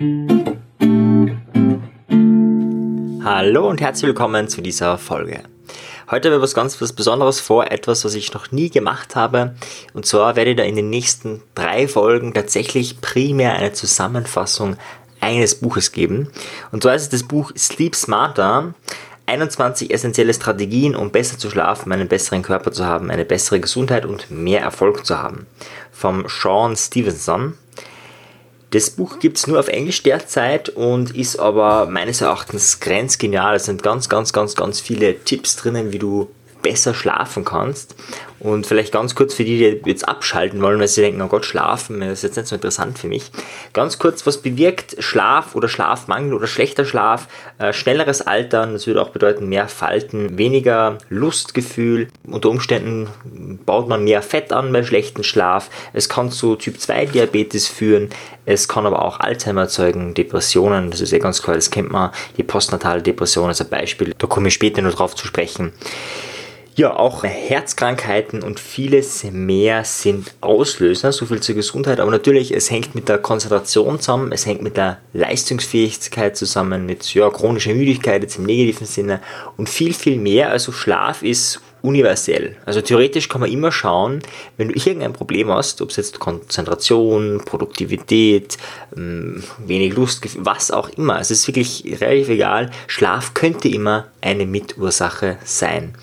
Hallo 0.00 0.54
und 3.68 3.80
herzlich 3.80 4.06
willkommen 4.06 4.46
zu 4.46 4.60
dieser 4.60 4.96
Folge. 4.96 5.42
Heute 6.08 6.28
habe 6.28 6.36
ich 6.36 6.42
was 6.42 6.54
ganz 6.54 6.80
was 6.80 6.92
Besonderes 6.92 7.40
vor, 7.40 7.72
etwas, 7.72 8.04
was 8.04 8.14
ich 8.14 8.32
noch 8.32 8.52
nie 8.52 8.70
gemacht 8.70 9.16
habe. 9.16 9.56
Und 9.94 10.06
zwar 10.06 10.36
werde 10.36 10.52
ich 10.52 10.56
da 10.56 10.62
in 10.62 10.76
den 10.76 10.88
nächsten 10.88 11.42
drei 11.56 11.88
Folgen 11.88 12.32
tatsächlich 12.32 13.00
primär 13.00 13.54
eine 13.54 13.72
Zusammenfassung 13.72 14.76
eines 15.18 15.56
Buches 15.56 15.90
geben. 15.90 16.30
Und 16.70 16.84
zwar 16.84 16.94
ist 16.94 17.02
es 17.02 17.08
das 17.08 17.24
Buch 17.24 17.50
Sleep 17.58 17.96
Smarter. 17.96 18.74
21 19.26 19.92
essentielle 19.92 20.32
Strategien, 20.32 20.94
um 20.94 21.10
besser 21.10 21.38
zu 21.38 21.50
schlafen, 21.50 21.90
einen 21.90 22.06
besseren 22.06 22.42
Körper 22.42 22.70
zu 22.70 22.86
haben, 22.86 23.10
eine 23.10 23.24
bessere 23.24 23.58
Gesundheit 23.58 24.06
und 24.06 24.30
mehr 24.30 24.60
Erfolg 24.60 25.04
zu 25.04 25.18
haben. 25.18 25.48
Vom 25.90 26.24
Sean 26.28 26.76
Stevenson. 26.76 27.54
Das 28.70 28.90
Buch 28.90 29.18
gibt 29.18 29.38
es 29.38 29.46
nur 29.46 29.58
auf 29.58 29.68
Englisch 29.68 30.02
derzeit 30.02 30.68
und 30.68 31.16
ist 31.16 31.38
aber 31.38 31.86
meines 31.86 32.20
Erachtens 32.20 32.80
grenzgenial. 32.80 33.56
Es 33.56 33.64
sind 33.64 33.82
ganz, 33.82 34.10
ganz, 34.10 34.32
ganz, 34.32 34.54
ganz 34.54 34.80
viele 34.80 35.18
Tipps 35.24 35.56
drinnen, 35.56 35.92
wie 35.92 35.98
du 35.98 36.28
besser 36.62 36.94
schlafen 36.94 37.44
kannst. 37.44 37.94
Und 38.40 38.66
vielleicht 38.66 38.92
ganz 38.92 39.16
kurz 39.16 39.34
für 39.34 39.44
die, 39.44 39.80
die 39.82 39.90
jetzt 39.90 40.08
abschalten 40.08 40.62
wollen, 40.62 40.78
weil 40.78 40.86
sie 40.86 41.00
denken, 41.00 41.20
oh 41.22 41.26
Gott, 41.26 41.44
schlafen, 41.44 42.00
das 42.00 42.10
ist 42.10 42.22
jetzt 42.22 42.36
nicht 42.36 42.46
so 42.46 42.54
interessant 42.54 42.96
für 42.96 43.08
mich. 43.08 43.32
Ganz 43.72 43.98
kurz, 43.98 44.26
was 44.26 44.38
bewirkt 44.38 44.94
Schlaf 45.00 45.56
oder 45.56 45.68
Schlafmangel 45.68 46.34
oder 46.34 46.46
schlechter 46.46 46.84
Schlaf? 46.84 47.26
Äh, 47.58 47.72
schnelleres 47.72 48.22
Altern, 48.22 48.74
das 48.74 48.86
würde 48.86 49.02
auch 49.02 49.08
bedeuten 49.08 49.48
mehr 49.48 49.66
Falten, 49.66 50.38
weniger 50.38 50.98
Lustgefühl. 51.08 52.08
Unter 52.28 52.50
Umständen 52.50 53.08
baut 53.66 53.88
man 53.88 54.04
mehr 54.04 54.22
Fett 54.22 54.52
an 54.52 54.72
bei 54.72 54.84
schlechtem 54.84 55.24
Schlaf. 55.24 55.68
Es 55.92 56.08
kann 56.08 56.30
zu 56.30 56.54
Typ 56.54 56.80
2 56.80 57.06
Diabetes 57.06 57.66
führen. 57.66 58.08
Es 58.46 58.68
kann 58.68 58.86
aber 58.86 59.04
auch 59.04 59.18
Alzheimer 59.18 59.62
erzeugen, 59.62 60.14
Depressionen, 60.14 60.90
das 60.90 61.00
ist 61.00 61.10
ja 61.10 61.18
ganz 61.18 61.42
klar, 61.42 61.56
das 61.56 61.70
kennt 61.70 61.90
man. 61.90 62.12
Die 62.36 62.44
postnatale 62.44 63.02
Depression 63.02 63.50
ist 63.50 63.60
ein 63.60 63.68
Beispiel. 63.68 64.14
Da 64.16 64.26
komme 64.28 64.48
ich 64.48 64.54
später 64.54 64.80
noch 64.80 64.94
drauf 64.94 65.16
zu 65.16 65.26
sprechen. 65.26 65.72
Ja, 66.78 66.96
auch 66.96 67.24
Herzkrankheiten 67.24 68.44
und 68.44 68.60
vieles 68.60 69.24
mehr 69.32 69.82
sind 69.82 70.32
Auslöser, 70.40 71.10
so 71.10 71.26
viel 71.26 71.40
zur 71.40 71.56
Gesundheit. 71.56 71.98
Aber 71.98 72.12
natürlich, 72.12 72.54
es 72.54 72.70
hängt 72.70 72.94
mit 72.94 73.08
der 73.08 73.18
Konzentration 73.18 73.98
zusammen, 73.98 74.30
es 74.30 74.46
hängt 74.46 74.62
mit 74.62 74.76
der 74.76 74.98
Leistungsfähigkeit 75.12 76.36
zusammen, 76.36 76.86
mit 76.86 77.14
ja, 77.14 77.28
chronischer 77.30 77.74
Müdigkeit 77.74 78.22
jetzt 78.22 78.38
im 78.38 78.44
negativen 78.44 78.86
Sinne 78.86 79.20
und 79.56 79.68
viel, 79.68 79.92
viel 79.92 80.18
mehr. 80.18 80.52
Also 80.52 80.70
Schlaf 80.70 81.24
ist 81.24 81.60
universell. 81.82 82.54
Also 82.64 82.80
theoretisch 82.80 83.28
kann 83.28 83.40
man 83.40 83.50
immer 83.50 83.72
schauen, 83.72 84.20
wenn 84.56 84.68
du 84.68 84.74
irgendein 84.74 85.14
Problem 85.14 85.50
hast, 85.50 85.82
ob 85.82 85.90
es 85.90 85.96
jetzt 85.96 86.20
Konzentration, 86.20 87.42
Produktivität, 87.44 88.56
ähm, 88.96 89.42
wenig 89.58 89.94
Lust, 89.94 90.24
was 90.44 90.70
auch 90.70 90.90
immer. 90.90 91.18
Es 91.18 91.32
ist 91.32 91.48
wirklich 91.48 92.00
relativ 92.00 92.28
egal. 92.28 92.70
Schlaf 92.86 93.34
könnte 93.34 93.66
immer 93.66 94.06
eine 94.20 94.46
Mitursache 94.46 95.38
sein. 95.44 95.96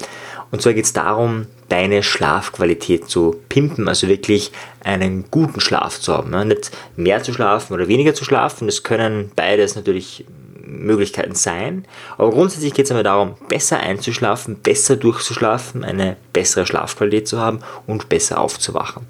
Und 0.52 0.62
zwar 0.62 0.74
geht 0.74 0.86
es 0.86 0.94
darum, 0.94 1.48
deine 1.70 2.04
Schlafqualität 2.04 3.10
zu 3.10 3.36
pimpen, 3.50 3.88
also 3.88 4.08
wirklich 4.08 4.52
einen 4.84 5.26
guten 5.32 5.60
Schlaf 5.60 6.00
zu 6.00 6.14
haben. 6.14 6.32
Ja, 6.32 6.46
nicht 6.46 6.72
mehr 6.96 7.24
zu 7.24 7.34
schlafen 7.34 7.74
oder 7.74 7.88
weniger 7.88 8.14
zu 8.14 8.24
schlafen, 8.24 8.68
das 8.68 8.84
können 8.84 9.32
beides 9.36 9.76
natürlich 9.76 10.26
Möglichkeiten 10.66 11.36
sein. 11.36 11.86
Aber 12.18 12.32
grundsätzlich 12.32 12.74
geht 12.74 12.86
es 12.86 12.92
einmal 12.92 13.04
darum, 13.04 13.36
besser 13.50 13.80
einzuschlafen, 13.80 14.56
besser 14.56 14.96
durchzuschlafen, 14.96 15.84
eine 15.84 16.18
bessere 16.34 16.66
Schlafqualität 16.66 17.28
zu 17.28 17.40
haben 17.40 17.60
und 17.88 18.10
besser 18.10 18.40
aufzuwachen. 18.40 19.06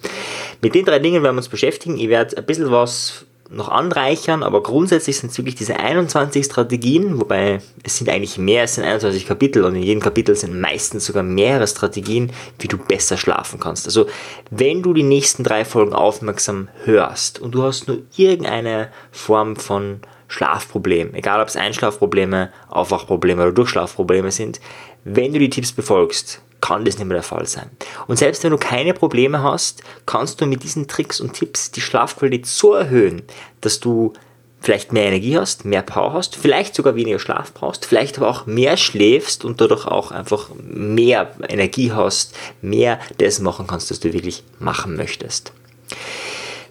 Mit 0.61 0.75
den 0.75 0.85
drei 0.85 0.99
Dingen 0.99 1.23
werden 1.23 1.35
wir 1.35 1.39
uns 1.39 1.49
beschäftigen. 1.49 1.97
Ich 1.97 2.09
werde 2.09 2.37
ein 2.37 2.45
bisschen 2.45 2.71
was 2.71 3.25
noch 3.49 3.69
anreichern, 3.69 4.43
aber 4.43 4.63
grundsätzlich 4.63 5.17
sind 5.17 5.31
es 5.31 5.37
wirklich 5.37 5.55
diese 5.55 5.79
21 5.79 6.45
Strategien, 6.45 7.19
wobei 7.19 7.61
es 7.83 7.97
sind 7.97 8.09
eigentlich 8.09 8.37
mehr, 8.37 8.63
es 8.63 8.75
sind 8.75 8.83
21 8.83 9.27
Kapitel 9.27 9.63
und 9.63 9.75
in 9.75 9.83
jedem 9.83 10.01
Kapitel 10.01 10.35
sind 10.35 10.59
meistens 10.59 11.05
sogar 11.05 11.23
mehrere 11.23 11.67
Strategien, 11.67 12.31
wie 12.59 12.67
du 12.67 12.77
besser 12.77 13.17
schlafen 13.17 13.59
kannst. 13.59 13.85
Also 13.85 14.07
wenn 14.49 14.81
du 14.81 14.93
die 14.93 15.03
nächsten 15.03 15.43
drei 15.43 15.63
Folgen 15.63 15.93
aufmerksam 15.93 16.69
hörst 16.85 17.39
und 17.39 17.53
du 17.53 17.63
hast 17.63 17.87
nur 17.87 17.99
irgendeine 18.15 18.89
Form 19.11 19.55
von 19.55 19.99
Schlafproblem, 20.27 21.13
egal 21.13 21.39
ob 21.39 21.47
es 21.47 21.55
Einschlafprobleme, 21.55 22.51
Aufwachprobleme 22.69 23.43
oder 23.43 23.51
Durchschlafprobleme 23.51 24.31
sind, 24.31 24.59
wenn 25.03 25.33
du 25.33 25.39
die 25.39 25.51
Tipps 25.51 25.71
befolgst, 25.71 26.41
kann 26.65 26.83
das 26.83 26.97
nicht 26.97 27.07
mehr 27.07 27.15
der 27.15 27.23
Fall 27.23 27.45
sein. 27.45 27.69
Und 28.07 28.17
selbst 28.17 28.43
wenn 28.43 28.49
du 28.49 28.57
keine 28.57 28.93
Probleme 28.93 29.43
hast, 29.43 29.83
kannst 30.07 30.41
du 30.41 30.47
mit 30.47 30.63
diesen 30.63 30.87
Tricks 30.87 31.21
und 31.21 31.33
Tipps 31.33 31.69
die 31.69 31.81
Schlafqualität 31.81 32.47
so 32.47 32.73
erhöhen, 32.73 33.21
dass 33.61 33.79
du 33.79 34.13
vielleicht 34.61 34.91
mehr 34.91 35.03
Energie 35.03 35.37
hast, 35.37 35.63
mehr 35.63 35.83
Power 35.83 36.13
hast, 36.13 36.35
vielleicht 36.35 36.73
sogar 36.73 36.95
weniger 36.95 37.19
Schlaf 37.19 37.53
brauchst, 37.53 37.85
vielleicht 37.85 38.17
aber 38.17 38.27
auch 38.27 38.47
mehr 38.47 38.77
schläfst 38.77 39.45
und 39.45 39.61
dadurch 39.61 39.85
auch 39.85 40.09
einfach 40.09 40.49
mehr 40.59 41.31
Energie 41.47 41.91
hast, 41.91 42.35
mehr 42.63 42.99
das 43.19 43.39
machen 43.39 43.67
kannst, 43.67 43.91
was 43.91 43.99
du 43.99 44.11
wirklich 44.11 44.43
machen 44.57 44.95
möchtest. 44.95 45.53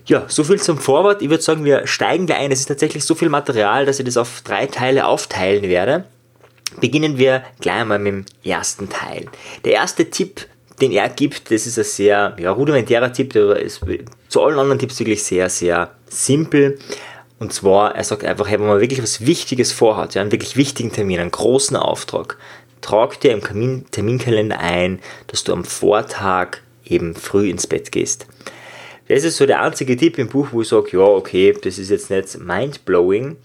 Ja, 0.07 0.25
so 0.27 0.43
viel 0.43 0.61
zum 0.61 0.79
Vorwort. 0.79 1.23
Ich 1.23 1.31
würde 1.31 1.43
sagen, 1.43 1.65
wir 1.65 1.87
steigen 1.87 2.27
gleich 2.27 2.41
ein. 2.41 2.51
Es 2.51 2.61
ist 2.61 2.67
tatsächlich 2.67 3.05
so 3.05 3.15
viel 3.15 3.29
Material, 3.29 3.87
dass 3.87 4.01
ich 4.01 4.05
das 4.05 4.17
auf 4.17 4.43
drei 4.43 4.67
Teile 4.67 5.07
aufteilen 5.07 5.63
werde. 5.63 6.05
Beginnen 6.81 7.19
wir 7.19 7.45
gleich 7.61 7.81
einmal 7.81 7.99
mit 7.99 8.13
dem 8.13 8.25
ersten 8.45 8.89
Teil. 8.89 9.27
Der 9.65 9.73
erste 9.73 10.11
Tipp, 10.11 10.47
den 10.81 10.93
er 10.93 11.09
gibt, 11.09 11.51
das 11.51 11.67
ist 11.67 11.79
ein 11.79 11.85
sehr 11.85 12.37
ja, 12.39 12.51
rudimentärer 12.51 13.13
Tipp, 13.13 13.33
der 13.33 13.57
ist 13.57 13.81
zu 14.29 14.43
allen 14.43 14.59
anderen 14.59 14.79
Tipps 14.79 14.99
wirklich 14.99 15.23
sehr, 15.23 15.49
sehr 15.49 15.93
simpel. 16.09 16.79
Und 17.39 17.53
zwar, 17.53 17.95
er 17.95 18.05
sagt 18.05 18.25
einfach, 18.25 18.49
hey, 18.49 18.59
wenn 18.59 18.67
man 18.67 18.81
wirklich 18.81 19.03
was 19.03 19.27
Wichtiges 19.27 19.73
vorhat, 19.73 20.15
ja, 20.15 20.23
einen 20.23 20.33
wirklich 20.33 20.57
wichtigen 20.57 20.93
Termin, 20.93 21.21
einen 21.21 21.31
großen 21.31 21.77
Auftrag, 21.77 22.39
trag 22.81 23.21
dir 23.21 23.33
im 23.33 23.43
Termin 23.43 23.87
Terminkalender 23.91 24.61
ein, 24.61 25.01
dass 25.29 25.45
du 25.45 25.53
am 25.53 25.65
Vortag 25.65 26.59
eben 26.85 27.15
früh 27.15 27.49
ins 27.49 27.67
Bett 27.67 27.93
gehst. 27.93 28.27
Das 29.09 29.25
ist 29.25 29.37
so 29.37 29.47
der 29.47 29.63
einzige 29.63 29.97
Tipp 29.97 30.19
im 30.19 30.29
Buch, 30.29 30.49
wo 30.53 30.63
ich 30.63 30.69
sage, 30.69 30.97
ja, 30.97 31.01
okay, 31.01 31.55
das 31.61 31.79
ist 31.79 31.91
jetzt 31.91 32.11
nicht 32.11 32.39
mind-blowing, 32.39 33.37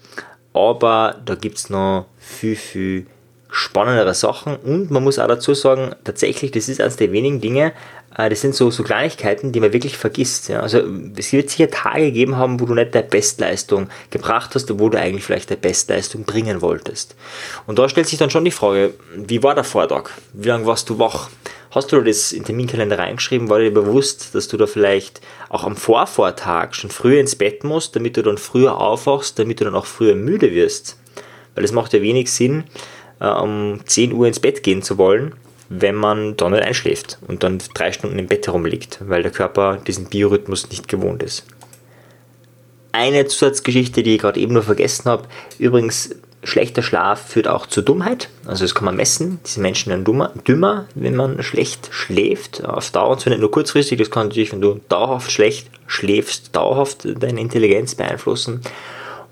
aber 0.52 1.20
da 1.24 1.34
gibt 1.34 1.58
es 1.58 1.70
noch 1.70 2.06
viel, 2.18 2.56
viel 2.56 3.06
spannendere 3.50 4.14
Sachen 4.14 4.56
und 4.56 4.90
man 4.90 5.02
muss 5.02 5.18
auch 5.18 5.26
dazu 5.26 5.54
sagen, 5.54 5.94
tatsächlich, 6.04 6.50
das 6.52 6.68
ist 6.68 6.80
eines 6.80 6.96
der 6.96 7.12
wenigen 7.12 7.40
Dinge, 7.40 7.72
äh, 8.16 8.28
das 8.28 8.40
sind 8.40 8.54
so, 8.54 8.70
so 8.70 8.82
Kleinigkeiten, 8.82 9.52
die 9.52 9.60
man 9.60 9.72
wirklich 9.72 9.96
vergisst. 9.96 10.48
Ja. 10.48 10.60
Also 10.60 10.82
es 11.16 11.32
wird 11.32 11.50
sicher 11.50 11.70
Tage 11.70 12.06
gegeben 12.06 12.36
haben, 12.36 12.60
wo 12.60 12.66
du 12.66 12.74
nicht 12.74 12.94
deine 12.94 13.06
Bestleistung 13.06 13.88
gebracht 14.10 14.54
hast, 14.54 14.70
obwohl 14.70 14.90
du 14.90 14.98
eigentlich 14.98 15.24
vielleicht 15.24 15.50
deine 15.50 15.60
Bestleistung 15.60 16.24
bringen 16.24 16.60
wolltest. 16.60 17.16
Und 17.66 17.78
da 17.78 17.88
stellt 17.88 18.08
sich 18.08 18.18
dann 18.18 18.30
schon 18.30 18.44
die 18.44 18.50
Frage, 18.50 18.94
wie 19.16 19.42
war 19.42 19.54
der 19.54 19.64
Vortag? 19.64 20.10
Wie 20.32 20.48
lange 20.48 20.66
warst 20.66 20.88
du 20.90 20.98
wach? 20.98 21.28
Hast 21.72 21.92
du 21.92 22.00
das 22.00 22.32
in 22.32 22.40
den 22.40 22.46
Terminkalender 22.46 22.98
reingeschrieben? 22.98 23.48
War 23.48 23.60
dir 23.60 23.72
bewusst, 23.72 24.34
dass 24.34 24.48
du 24.48 24.56
da 24.56 24.66
vielleicht 24.66 25.20
auch 25.48 25.62
am 25.62 25.76
Vorvortag 25.76 26.74
schon 26.74 26.90
früher 26.90 27.20
ins 27.20 27.36
Bett 27.36 27.62
musst, 27.62 27.94
damit 27.94 28.16
du 28.16 28.22
dann 28.22 28.38
früher 28.38 28.76
aufwachst, 28.76 29.38
damit 29.38 29.60
du 29.60 29.64
dann 29.64 29.76
auch 29.76 29.86
früher 29.86 30.16
müde 30.16 30.50
wirst? 30.50 30.96
Weil 31.54 31.64
es 31.64 31.70
macht 31.70 31.92
ja 31.92 32.02
wenig 32.02 32.32
Sinn, 32.32 32.64
um 33.20 33.80
10 33.84 34.12
Uhr 34.12 34.26
ins 34.26 34.40
Bett 34.40 34.62
gehen 34.62 34.82
zu 34.82 34.98
wollen, 34.98 35.34
wenn 35.68 35.94
man 35.94 36.36
dann 36.36 36.52
nicht 36.52 36.64
einschläft 36.64 37.18
und 37.28 37.42
dann 37.42 37.58
drei 37.74 37.92
Stunden 37.92 38.18
im 38.18 38.26
Bett 38.26 38.46
herumliegt, 38.46 38.98
weil 39.06 39.22
der 39.22 39.30
Körper 39.30 39.78
diesen 39.86 40.06
Biorhythmus 40.06 40.68
nicht 40.70 40.88
gewohnt 40.88 41.22
ist. 41.22 41.44
Eine 42.92 43.26
Zusatzgeschichte, 43.26 44.02
die 44.02 44.16
ich 44.16 44.20
gerade 44.20 44.40
eben 44.40 44.52
nur 44.52 44.64
vergessen 44.64 45.08
habe, 45.08 45.28
übrigens 45.58 46.10
schlechter 46.42 46.82
Schlaf 46.82 47.28
führt 47.28 47.46
auch 47.46 47.66
zur 47.66 47.84
Dummheit. 47.84 48.30
Also 48.46 48.64
das 48.64 48.74
kann 48.74 48.86
man 48.86 48.96
messen. 48.96 49.38
Diese 49.46 49.60
Menschen 49.60 49.90
werden 49.90 50.04
dummer, 50.04 50.32
dümmer, 50.46 50.86
wenn 50.94 51.14
man 51.14 51.42
schlecht 51.42 51.88
schläft. 51.92 52.64
Auf 52.64 52.90
Dauer, 52.90 53.10
und 53.10 53.20
zwar 53.20 53.30
nicht 53.30 53.40
nur 53.40 53.50
kurzfristig, 53.50 53.98
das 53.98 54.10
kann 54.10 54.28
natürlich, 54.28 54.52
wenn 54.52 54.60
du 54.60 54.80
dauerhaft 54.88 55.30
schlecht 55.30 55.70
schläfst, 55.86 56.56
dauerhaft 56.56 57.06
deine 57.22 57.40
Intelligenz 57.40 57.94
beeinflussen. 57.94 58.62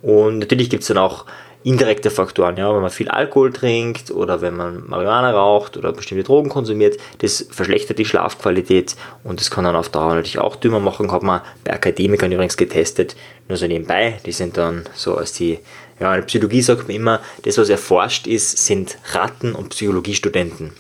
Und 0.03 0.39
natürlich 0.39 0.71
gibt 0.71 0.83
es 0.83 0.89
dann 0.89 0.99
auch 0.99 1.25
indirekte 1.69 2.11
Faktoren, 2.11 2.57
ja, 2.57 2.75
wenn 2.75 2.81
man 2.81 2.91
viel 2.91 3.11
Alkohol 3.11 3.53
trinkt 3.53 4.11
oder 4.11 4.41
wenn 4.41 4.57
man 4.57 4.89
Marihuana 4.89 5.33
raucht 5.33 5.77
oder 5.77 5.93
bestimmte 5.93 6.25
Drogen 6.25 6.49
konsumiert, 6.49 6.97
das 7.19 7.47
verschlechtert 7.51 7.99
die 7.99 8.07
Schlafqualität 8.07 8.97
und 9.23 9.39
das 9.39 9.51
kann 9.51 9.65
dann 9.65 9.77
auf 9.77 9.91
Dauer 9.91 10.15
natürlich 10.15 10.39
auch 10.39 10.57
dümmer 10.57 10.81
machen, 10.81 11.13
hat 11.13 11.23
man 11.23 11.43
bei 11.65 11.75
Akademikern 11.75 12.33
übrigens 12.33 12.57
getestet, 12.57 13.17
nur 13.49 13.59
so 13.59 13.67
nebenbei, 13.67 14.19
die 14.25 14.33
sind 14.33 14.57
dann 14.57 14.87
so 14.95 15.17
als 15.17 15.35
die, 15.35 15.59
ja, 16.01 16.15
in 16.15 16.21
der 16.23 16.27
Psychologie 16.27 16.63
sagt 16.63 16.89
man 16.89 16.97
immer, 16.97 17.21
das 17.43 17.59
was 17.59 17.69
erforscht 17.69 18.27
ist, 18.27 18.65
sind 18.65 18.97
Ratten 19.13 19.55
und 19.55 19.69
Psychologiestudenten. 19.69 20.73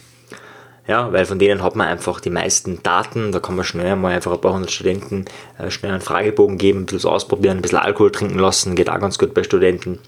Ja, 0.87 1.12
weil 1.12 1.26
von 1.26 1.38
denen 1.38 1.62
hat 1.62 1.76
man 1.76 1.87
einfach 1.87 2.19
die 2.19 2.31
meisten 2.31 2.82
Daten, 2.82 3.31
da 3.31 3.40
kann 3.40 3.56
man 3.56 3.67
schnell 3.67 3.94
mal 3.96 4.14
einfach 4.14 4.32
ein 4.32 4.40
paar 4.40 4.55
hundert 4.55 4.70
Studenten 4.70 5.26
äh, 5.58 5.70
schnell 5.70 5.93
einen 5.93 6.00
Fragebogen 6.00 6.56
geben, 6.56 6.81
ein 6.81 6.87
bisschen 6.87 7.11
ausprobieren, 7.11 7.58
ein 7.58 7.62
bisschen 7.62 7.76
Alkohol 7.76 8.11
trinken 8.11 8.38
lassen, 8.38 8.75
geht 8.75 8.88
auch 8.88 8.99
ganz 8.99 9.19
gut 9.19 9.35
bei 9.35 9.43
Studenten 9.43 9.99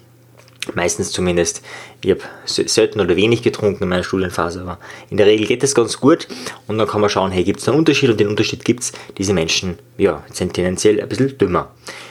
Meistens 0.75 1.11
zumindest. 1.11 1.63
Ich 2.03 2.11
habe 2.11 2.21
selten 2.45 3.01
oder 3.01 3.17
wenig 3.17 3.43
getrunken 3.43 3.85
in 3.85 3.89
meiner 3.89 4.03
Studienphase, 4.03 4.61
aber 4.61 4.79
in 5.09 5.17
der 5.17 5.27
Regel 5.27 5.47
geht 5.47 5.63
das 5.63 5.75
ganz 5.75 5.99
gut. 5.99 6.29
Und 6.67 6.77
dann 6.77 6.87
kann 6.87 7.01
man 7.01 7.09
schauen, 7.09 7.31
hey, 7.31 7.45
gibt 7.45 7.61
es 7.61 7.69
einen 7.69 7.79
Unterschied? 7.79 8.11
Und 8.11 8.21
den 8.21 8.29
Unterschied 8.29 8.65
gibt 8.65 8.81
es. 8.81 8.93
Diese 9.17 9.33
Menschen 9.33 9.79
ja, 9.97 10.23
sind 10.33 10.53
tendenziell 10.53 11.01
ein 11.01 11.09
bisschen 11.09 11.37
dümmer. 11.39 11.71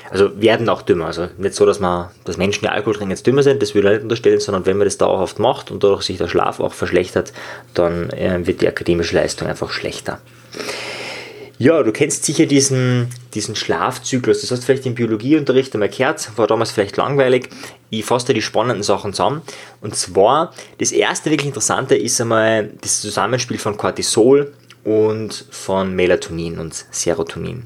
also 0.09 0.41
werden 0.41 0.67
auch 0.67 0.81
dümmer. 0.81 1.05
Also 1.05 1.27
nicht 1.37 1.53
so, 1.53 1.65
dass 1.67 1.79
man, 1.79 2.09
dass 2.25 2.37
Menschen, 2.37 2.61
die 2.61 2.69
Alkohol 2.69 2.95
trinken, 2.95 3.11
jetzt 3.11 3.27
dümmer 3.27 3.43
sind, 3.43 3.61
das 3.61 3.75
würde 3.75 3.89
ich 3.89 3.93
nicht 3.95 4.03
unterstellen, 4.03 4.39
sondern 4.39 4.65
wenn 4.65 4.77
man 4.77 4.85
das 4.85 4.97
dauerhaft 4.97 5.37
macht 5.37 5.69
und 5.69 5.83
dadurch 5.83 6.01
sich 6.01 6.17
der 6.17 6.27
Schlaf 6.27 6.59
auch 6.59 6.73
verschlechtert, 6.73 7.33
dann 7.75 8.09
äh, 8.09 8.45
wird 8.47 8.61
die 8.61 8.67
akademische 8.67 9.15
Leistung 9.15 9.47
einfach 9.47 9.69
schlechter. 9.69 10.19
Ja, 11.61 11.83
du 11.83 11.91
kennst 11.91 12.23
sicher 12.23 12.45
diesen, 12.45 13.09
diesen 13.33 13.53
Schlafzyklus. 13.53 14.39
Das 14.39 14.49
hast 14.49 14.61
du 14.61 14.65
vielleicht 14.65 14.85
im 14.85 14.95
Biologieunterricht 14.95 15.73
einmal 15.73 15.89
gehört, 15.89 16.31
war 16.37 16.47
damals 16.47 16.71
vielleicht 16.71 16.95
langweilig. 16.95 17.49
Ich 17.89 18.05
fasse 18.05 18.27
da 18.27 18.33
die 18.33 18.41
spannenden 18.41 18.81
Sachen 18.81 19.11
zusammen. 19.11 19.41
Und 19.81 19.93
zwar, 19.93 20.53
das 20.77 20.93
erste 20.93 21.29
wirklich 21.29 21.47
Interessante 21.47 21.97
ist 21.97 22.21
einmal 22.21 22.71
das 22.79 23.01
Zusammenspiel 23.01 23.57
von 23.57 23.75
Cortisol 23.75 24.53
und 24.85 25.47
von 25.51 25.93
Melatonin 25.93 26.59
und 26.59 26.85
Serotonin. 26.91 27.65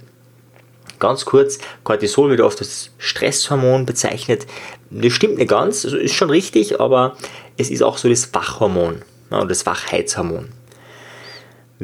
Ganz 0.97 1.23
kurz, 1.25 1.59
Cortisol 1.83 2.31
wird 2.31 2.41
oft 2.41 2.61
als 2.61 2.89
Stresshormon 2.97 3.85
bezeichnet. 3.85 4.47
Das 4.89 5.13
stimmt 5.13 5.37
nicht 5.37 5.49
ganz, 5.49 5.85
also 5.85 5.97
ist 5.97 6.15
schon 6.15 6.31
richtig, 6.31 6.79
aber 6.79 7.15
es 7.57 7.69
ist 7.69 7.83
auch 7.83 7.99
so 7.99 8.09
das 8.09 8.33
Wachhormon 8.33 9.03
ja, 9.33 9.45
das 9.45 9.65
Wachheitshormon. 9.65 10.49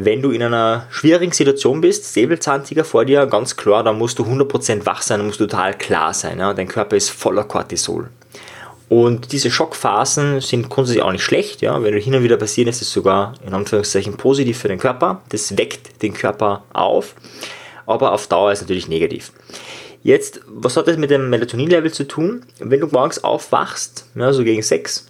Wenn 0.01 0.21
du 0.21 0.31
in 0.31 0.41
einer 0.41 0.87
schwierigen 0.91 1.33
Situation 1.33 1.81
bist, 1.81 2.13
Säbelzahntiger 2.13 2.85
vor 2.85 3.03
dir, 3.03 3.25
ganz 3.25 3.57
klar, 3.57 3.83
dann 3.83 3.97
musst 3.97 4.17
du 4.17 4.23
100% 4.23 4.85
wach 4.85 5.01
sein, 5.01 5.19
dann 5.19 5.27
musst 5.27 5.41
du 5.41 5.45
total 5.45 5.77
klar 5.77 6.13
sein. 6.13 6.39
Ja? 6.39 6.53
Dein 6.53 6.69
Körper 6.69 6.95
ist 6.95 7.09
voller 7.09 7.43
Cortisol. 7.43 8.07
Und 8.87 9.33
diese 9.33 9.51
Schockphasen 9.51 10.39
sind 10.39 10.69
grundsätzlich 10.69 11.03
auch 11.03 11.11
nicht 11.11 11.25
schlecht. 11.25 11.61
Ja? 11.61 11.83
Wenn 11.83 11.93
du 11.93 11.99
hin 11.99 12.15
und 12.15 12.23
wieder 12.23 12.37
passieren, 12.37 12.69
ist 12.69 12.81
es 12.81 12.93
sogar 12.93 13.33
in 13.45 13.53
Anführungszeichen 13.53 14.15
positiv 14.15 14.59
für 14.59 14.69
den 14.69 14.79
Körper. 14.79 15.21
Das 15.29 15.57
weckt 15.57 16.01
den 16.01 16.13
Körper 16.13 16.63
auf. 16.71 17.13
Aber 17.85 18.13
auf 18.13 18.27
Dauer 18.27 18.53
ist 18.53 18.61
natürlich 18.61 18.87
negativ. 18.87 19.33
Jetzt, 20.01 20.39
was 20.47 20.77
hat 20.77 20.87
das 20.87 20.95
mit 20.95 21.09
dem 21.09 21.29
Melatonin-Level 21.29 21.91
zu 21.91 22.07
tun? 22.07 22.45
Wenn 22.59 22.79
du 22.79 22.87
morgens 22.87 23.21
aufwachst, 23.21 24.05
ja, 24.15 24.31
so 24.31 24.45
gegen 24.45 24.61
6, 24.61 25.07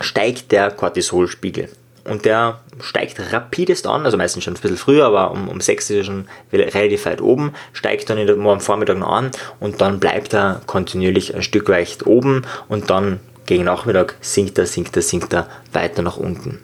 steigt 0.00 0.52
der 0.52 0.70
Cortisolspiegel 0.70 1.70
und 2.06 2.24
der 2.24 2.60
steigt 2.80 3.32
rapidest 3.32 3.86
an, 3.86 4.04
also 4.04 4.16
meistens 4.16 4.44
schon 4.44 4.54
ein 4.54 4.60
bisschen 4.60 4.76
früher, 4.76 5.06
aber 5.06 5.30
um, 5.30 5.48
um 5.48 5.60
6 5.60 5.90
ist 5.90 5.96
er 5.96 6.04
schon 6.04 6.28
relativ 6.52 7.06
weit 7.06 7.20
oben, 7.20 7.52
steigt 7.72 8.08
dann 8.10 8.18
in 8.18 8.26
der, 8.26 8.36
am 8.36 8.60
Vormittag 8.60 8.98
noch 8.98 9.10
an 9.10 9.30
und 9.60 9.80
dann 9.80 10.00
bleibt 10.00 10.34
er 10.34 10.60
kontinuierlich 10.66 11.34
ein 11.34 11.42
Stück 11.42 11.68
weit 11.68 12.06
oben 12.06 12.42
und 12.68 12.90
dann 12.90 13.20
gegen 13.46 13.64
Nachmittag 13.64 14.16
sinkt 14.20 14.58
er, 14.58 14.66
sinkt 14.66 14.96
er, 14.96 15.02
sinkt 15.02 15.32
er 15.32 15.48
weiter 15.72 16.02
nach 16.02 16.16
unten. 16.16 16.60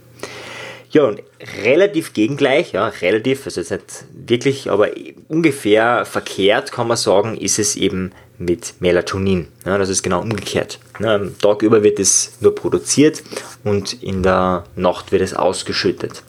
Ja, 0.90 1.04
und 1.04 1.22
relativ 1.64 2.12
gegengleich, 2.12 2.72
ja, 2.72 2.88
relativ, 2.88 3.46
also 3.46 3.60
jetzt 3.60 4.04
nicht 4.12 4.28
wirklich, 4.28 4.70
aber 4.70 4.88
ungefähr 5.28 6.04
verkehrt 6.04 6.70
kann 6.70 6.86
man 6.86 6.98
sagen, 6.98 7.36
ist 7.36 7.58
es 7.58 7.76
eben 7.76 8.12
mit 8.44 8.74
Melatonin. 8.80 9.48
Ja, 9.64 9.78
das 9.78 9.88
ist 9.88 10.02
genau 10.02 10.20
umgekehrt. 10.20 10.78
Ja, 11.00 11.14
am 11.14 11.38
Tag 11.38 11.62
über 11.62 11.82
wird 11.82 11.98
es 11.98 12.32
nur 12.40 12.54
produziert 12.54 13.22
und 13.64 14.02
in 14.02 14.22
der 14.22 14.64
Nacht 14.76 15.12
wird 15.12 15.22
es 15.22 15.34
ausgeschüttet. 15.34 16.22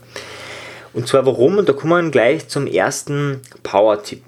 Und 0.93 1.07
zwar 1.07 1.25
warum? 1.25 1.57
Und 1.57 1.67
da 1.67 1.73
kommen 1.73 2.05
wir 2.05 2.11
gleich 2.11 2.47
zum 2.47 2.67
ersten 2.67 3.41
Power-Tipp. 3.63 4.21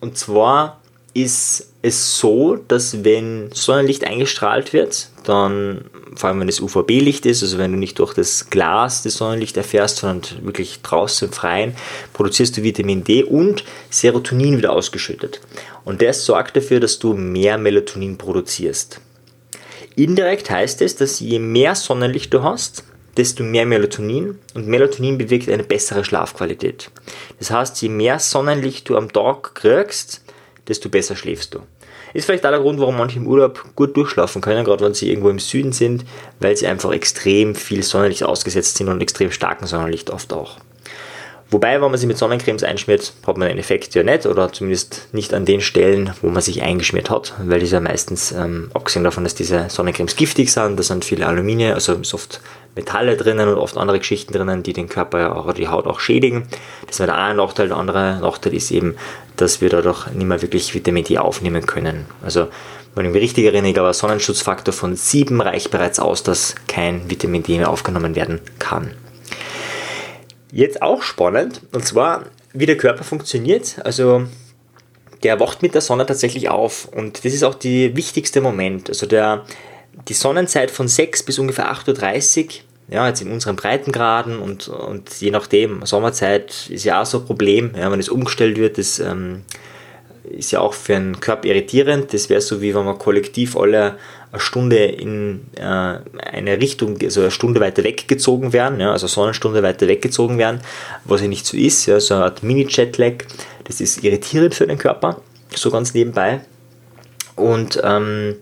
Und 0.00 0.18
zwar 0.18 0.80
ist 1.14 1.68
es 1.82 2.18
so, 2.18 2.56
dass 2.56 3.04
wenn 3.04 3.50
Sonnenlicht 3.52 4.04
eingestrahlt 4.04 4.72
wird, 4.72 5.08
dann, 5.24 5.84
vor 6.14 6.28
allem 6.28 6.40
wenn 6.40 6.48
es 6.48 6.60
UVB-Licht 6.60 7.26
ist, 7.26 7.42
also 7.42 7.58
wenn 7.58 7.72
du 7.72 7.78
nicht 7.78 7.98
durch 7.98 8.14
das 8.14 8.50
Glas 8.50 9.02
das 9.02 9.14
Sonnenlicht 9.14 9.56
erfährst, 9.56 9.98
sondern 9.98 10.44
wirklich 10.44 10.80
draußen 10.82 11.28
im 11.28 11.32
Freien, 11.32 11.74
produzierst 12.12 12.56
du 12.56 12.62
Vitamin 12.62 13.04
D 13.04 13.24
und 13.24 13.64
Serotonin 13.90 14.58
wieder 14.58 14.72
ausgeschüttet. 14.72 15.40
Und 15.84 16.02
das 16.02 16.24
sorgt 16.24 16.56
dafür, 16.56 16.80
dass 16.80 16.98
du 16.98 17.14
mehr 17.14 17.58
Melatonin 17.58 18.18
produzierst. 18.18 19.00
Indirekt 19.96 20.50
heißt 20.50 20.80
es, 20.82 20.96
dass 20.96 21.20
je 21.20 21.38
mehr 21.38 21.74
Sonnenlicht 21.74 22.32
du 22.32 22.42
hast, 22.42 22.84
desto 23.16 23.42
mehr 23.42 23.66
Melatonin 23.66 24.38
und 24.54 24.66
Melatonin 24.66 25.18
bewirkt 25.18 25.48
eine 25.48 25.64
bessere 25.64 26.04
Schlafqualität. 26.04 26.90
Das 27.38 27.50
heißt, 27.50 27.82
je 27.82 27.88
mehr 27.88 28.18
Sonnenlicht 28.18 28.88
du 28.88 28.96
am 28.96 29.12
Tag 29.12 29.54
kriegst, 29.54 30.22
desto 30.68 30.88
besser 30.88 31.16
schläfst 31.16 31.54
du. 31.54 31.60
Ist 32.14 32.26
vielleicht 32.26 32.44
auch 32.44 32.50
der 32.50 32.60
Grund, 32.60 32.80
warum 32.80 32.96
manche 32.96 33.18
im 33.18 33.26
Urlaub 33.26 33.64
gut 33.74 33.96
durchschlafen 33.96 34.42
können, 34.42 34.64
gerade 34.64 34.84
wenn 34.84 34.94
sie 34.94 35.08
irgendwo 35.08 35.30
im 35.30 35.38
Süden 35.38 35.72
sind, 35.72 36.04
weil 36.40 36.56
sie 36.56 36.66
einfach 36.66 36.92
extrem 36.92 37.54
viel 37.54 37.82
Sonnenlicht 37.82 38.24
ausgesetzt 38.24 38.76
sind 38.76 38.88
und 38.88 39.00
extrem 39.00 39.30
starken 39.30 39.66
Sonnenlicht 39.66 40.10
oft 40.10 40.32
auch. 40.32 40.58
Wobei, 41.52 41.74
wenn 41.74 41.90
man 41.90 41.98
sich 41.98 42.08
mit 42.08 42.16
Sonnencremes 42.16 42.64
einschmiert, 42.64 43.12
hat 43.26 43.36
man 43.36 43.46
den 43.46 43.58
Effekt 43.58 43.94
ja 43.94 44.02
nicht 44.02 44.24
oder 44.24 44.50
zumindest 44.50 45.08
nicht 45.12 45.34
an 45.34 45.44
den 45.44 45.60
Stellen, 45.60 46.14
wo 46.22 46.28
man 46.28 46.40
sich 46.40 46.62
eingeschmiert 46.62 47.10
hat, 47.10 47.34
weil 47.44 47.60
das 47.60 47.70
ja 47.70 47.78
meistens, 47.78 48.32
ähm, 48.32 48.70
abgesehen 48.72 49.04
davon, 49.04 49.22
dass 49.22 49.34
diese 49.34 49.68
Sonnencremes 49.68 50.16
giftig 50.16 50.50
sind, 50.50 50.78
da 50.78 50.82
sind 50.82 51.04
viele 51.04 51.26
Aluminium, 51.26 51.74
also 51.74 51.92
ist 51.92 52.14
oft 52.14 52.40
Metalle 52.74 53.18
drinnen 53.18 53.50
und 53.50 53.58
oft 53.58 53.76
andere 53.76 53.98
Geschichten 53.98 54.32
drinnen, 54.32 54.62
die 54.62 54.72
den 54.72 54.88
Körper 54.88 55.44
oder 55.44 55.52
die 55.52 55.68
Haut 55.68 55.86
auch 55.86 56.00
schädigen. 56.00 56.48
Das 56.86 56.98
ist 56.98 57.06
der 57.06 57.14
eine 57.14 57.34
Nachteil. 57.34 57.68
Der 57.68 57.76
andere 57.76 58.18
Nachteil 58.22 58.54
ist 58.54 58.70
eben, 58.70 58.96
dass 59.36 59.60
wir 59.60 59.68
dadurch 59.68 60.06
nicht 60.06 60.26
mehr 60.26 60.40
wirklich 60.40 60.72
Vitamin 60.72 61.04
D 61.04 61.18
aufnehmen 61.18 61.66
können. 61.66 62.06
Also, 62.22 62.48
wenn 62.94 63.04
ich 63.04 63.12
mich 63.12 63.22
richtig 63.22 63.44
erinnere, 63.44 63.68
ich 63.68 63.74
glaube, 63.74 63.92
Sonnenschutzfaktor 63.92 64.72
von 64.72 64.96
7 64.96 65.38
reicht 65.42 65.70
bereits 65.70 65.98
aus, 65.98 66.22
dass 66.22 66.54
kein 66.66 67.10
Vitamin 67.10 67.42
D 67.42 67.58
mehr 67.58 67.68
aufgenommen 67.68 68.16
werden 68.16 68.40
kann. 68.58 68.92
Jetzt 70.52 70.82
auch 70.82 71.02
spannend, 71.02 71.62
und 71.72 71.84
zwar, 71.86 72.26
wie 72.52 72.66
der 72.66 72.76
Körper 72.76 73.04
funktioniert. 73.04 73.76
Also, 73.84 74.26
der 75.22 75.40
wacht 75.40 75.62
mit 75.62 75.74
der 75.74 75.80
Sonne 75.80 76.04
tatsächlich 76.04 76.50
auf. 76.50 76.86
Und 76.94 77.24
das 77.24 77.32
ist 77.32 77.42
auch 77.42 77.54
der 77.54 77.96
wichtigste 77.96 78.42
Moment. 78.42 78.90
Also, 78.90 79.06
der, 79.06 79.46
die 80.08 80.12
Sonnenzeit 80.12 80.70
von 80.70 80.88
6 80.88 81.22
bis 81.22 81.38
ungefähr 81.38 81.72
8.30 81.72 82.44
Uhr, 82.44 82.52
ja, 82.88 83.08
jetzt 83.08 83.22
in 83.22 83.32
unseren 83.32 83.56
Breitengraden 83.56 84.38
und, 84.38 84.68
und 84.68 85.08
je 85.20 85.30
nachdem, 85.30 85.86
Sommerzeit 85.86 86.68
ist 86.68 86.84
ja 86.84 87.00
auch 87.00 87.06
so 87.06 87.20
ein 87.20 87.24
Problem, 87.24 87.72
ja, 87.74 87.90
wenn 87.90 88.00
es 88.00 88.10
umgestellt 88.10 88.58
wird, 88.58 88.76
das 88.76 88.98
ähm, 88.98 89.44
ist 90.32 90.50
ja 90.50 90.60
auch 90.60 90.74
für 90.74 90.96
einen 90.96 91.20
Körper 91.20 91.48
irritierend. 91.48 92.12
Das 92.12 92.28
wäre 92.28 92.40
so 92.40 92.60
wie 92.60 92.74
wenn 92.74 92.84
wir 92.84 92.94
kollektiv 92.94 93.56
alle 93.56 93.96
eine 94.32 94.40
Stunde 94.40 94.84
in 94.84 95.42
äh, 95.56 95.62
eine 95.62 96.60
Richtung, 96.60 96.96
also 97.02 97.20
eine 97.20 97.30
Stunde 97.30 97.60
weiter 97.60 97.84
weggezogen 97.84 98.52
werden, 98.52 98.80
ja, 98.80 98.90
also 98.90 99.06
Sonnenstunde 99.06 99.62
weiter 99.62 99.88
weggezogen 99.88 100.38
werden, 100.38 100.60
was 101.04 101.20
ja 101.20 101.28
nicht 101.28 101.44
so 101.44 101.56
ist, 101.56 101.86
ja, 101.86 102.00
so 102.00 102.14
eine 102.14 102.24
Art 102.24 102.42
Mini-Jetlag, 102.42 103.24
das 103.64 103.80
ist 103.80 104.02
irritierend 104.02 104.54
für 104.54 104.66
den 104.66 104.78
Körper, 104.78 105.20
so 105.54 105.70
ganz 105.70 105.92
nebenbei. 105.92 106.40
Und 107.36 107.80
ähm, 107.84 108.36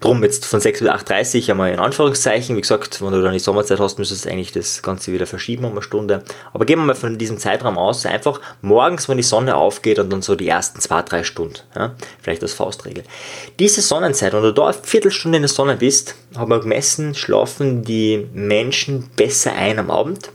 Drum 0.00 0.22
jetzt 0.24 0.44
von 0.44 0.60
6 0.60 0.80
bis 0.80 0.88
8.30 0.88 1.50
einmal 1.50 1.72
in 1.72 1.78
Anführungszeichen. 1.78 2.56
Wie 2.56 2.60
gesagt, 2.60 3.00
wenn 3.00 3.12
du 3.12 3.22
dann 3.22 3.32
die 3.32 3.38
Sommerzeit 3.38 3.78
hast, 3.78 3.98
müsstest 3.98 4.24
du 4.24 4.30
eigentlich 4.30 4.52
das 4.52 4.82
Ganze 4.82 5.12
wieder 5.12 5.26
verschieben 5.26 5.64
um 5.64 5.72
eine 5.72 5.82
Stunde. 5.82 6.24
Aber 6.52 6.64
gehen 6.64 6.78
wir 6.78 6.84
mal 6.86 6.94
von 6.94 7.16
diesem 7.16 7.38
Zeitraum 7.38 7.78
aus. 7.78 8.04
Einfach 8.04 8.40
morgens, 8.60 9.08
wenn 9.08 9.18
die 9.18 9.22
Sonne 9.22 9.56
aufgeht 9.56 9.98
und 9.98 10.12
dann 10.12 10.22
so 10.22 10.34
die 10.34 10.48
ersten 10.48 10.80
2-3 10.80 11.24
Stunden. 11.24 11.60
Ja? 11.76 11.94
Vielleicht 12.20 12.42
als 12.42 12.54
Faustregel. 12.54 13.04
Diese 13.58 13.82
Sonnenzeit, 13.82 14.32
wenn 14.32 14.42
du 14.42 14.52
da 14.52 14.66
eine 14.66 14.74
Viertelstunde 14.74 15.36
in 15.36 15.42
der 15.42 15.48
Sonne 15.48 15.76
bist, 15.76 16.16
haben 16.36 16.50
wir 16.50 16.60
gemessen, 16.60 17.14
schlafen 17.14 17.84
die 17.84 18.26
Menschen 18.32 19.10
besser 19.16 19.52
ein 19.52 19.78
am 19.78 19.90
Abend. 19.90 20.30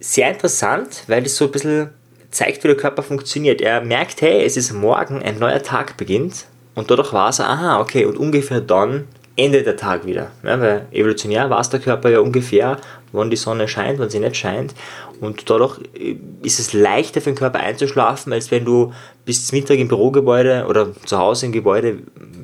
Sehr 0.00 0.30
interessant, 0.30 1.04
weil 1.06 1.22
das 1.22 1.36
so 1.36 1.46
ein 1.46 1.50
bisschen 1.50 1.90
zeigt, 2.30 2.62
wie 2.62 2.68
der 2.68 2.76
Körper 2.76 3.02
funktioniert. 3.02 3.62
Er 3.62 3.80
merkt, 3.80 4.20
hey, 4.20 4.44
es 4.44 4.56
ist 4.56 4.72
morgen, 4.72 5.22
ein 5.22 5.38
neuer 5.38 5.62
Tag 5.62 5.96
beginnt 5.96 6.46
und 6.74 6.90
dadurch 6.90 7.12
war 7.12 7.28
es, 7.28 7.40
aha, 7.40 7.80
okay, 7.80 8.04
und 8.04 8.18
ungefähr 8.18 8.60
dann 8.60 9.06
endet 9.36 9.66
der 9.66 9.76
Tag 9.76 10.06
wieder. 10.06 10.30
Ja, 10.42 10.60
weil 10.60 10.86
evolutionär 10.92 11.50
weiß 11.50 11.70
der 11.70 11.80
Körper 11.80 12.08
ja 12.10 12.20
ungefähr, 12.20 12.78
wann 13.12 13.30
die 13.30 13.36
Sonne 13.36 13.66
scheint, 13.66 13.98
wann 13.98 14.10
sie 14.10 14.20
nicht 14.20 14.36
scheint. 14.36 14.74
Und 15.20 15.48
dadurch 15.50 15.80
äh, 15.94 16.16
ist 16.42 16.60
es 16.60 16.72
leichter 16.72 17.20
für 17.20 17.30
den 17.30 17.36
Körper 17.36 17.60
einzuschlafen, 17.60 18.32
als 18.32 18.50
wenn 18.50 18.64
du 18.64 18.92
bis 19.24 19.46
zum 19.46 19.58
Mittag 19.58 19.78
im 19.78 19.88
Bürogebäude 19.88 20.66
oder 20.68 20.88
zu 21.04 21.18
Hause 21.18 21.46
im 21.46 21.52
Gebäude 21.52 21.98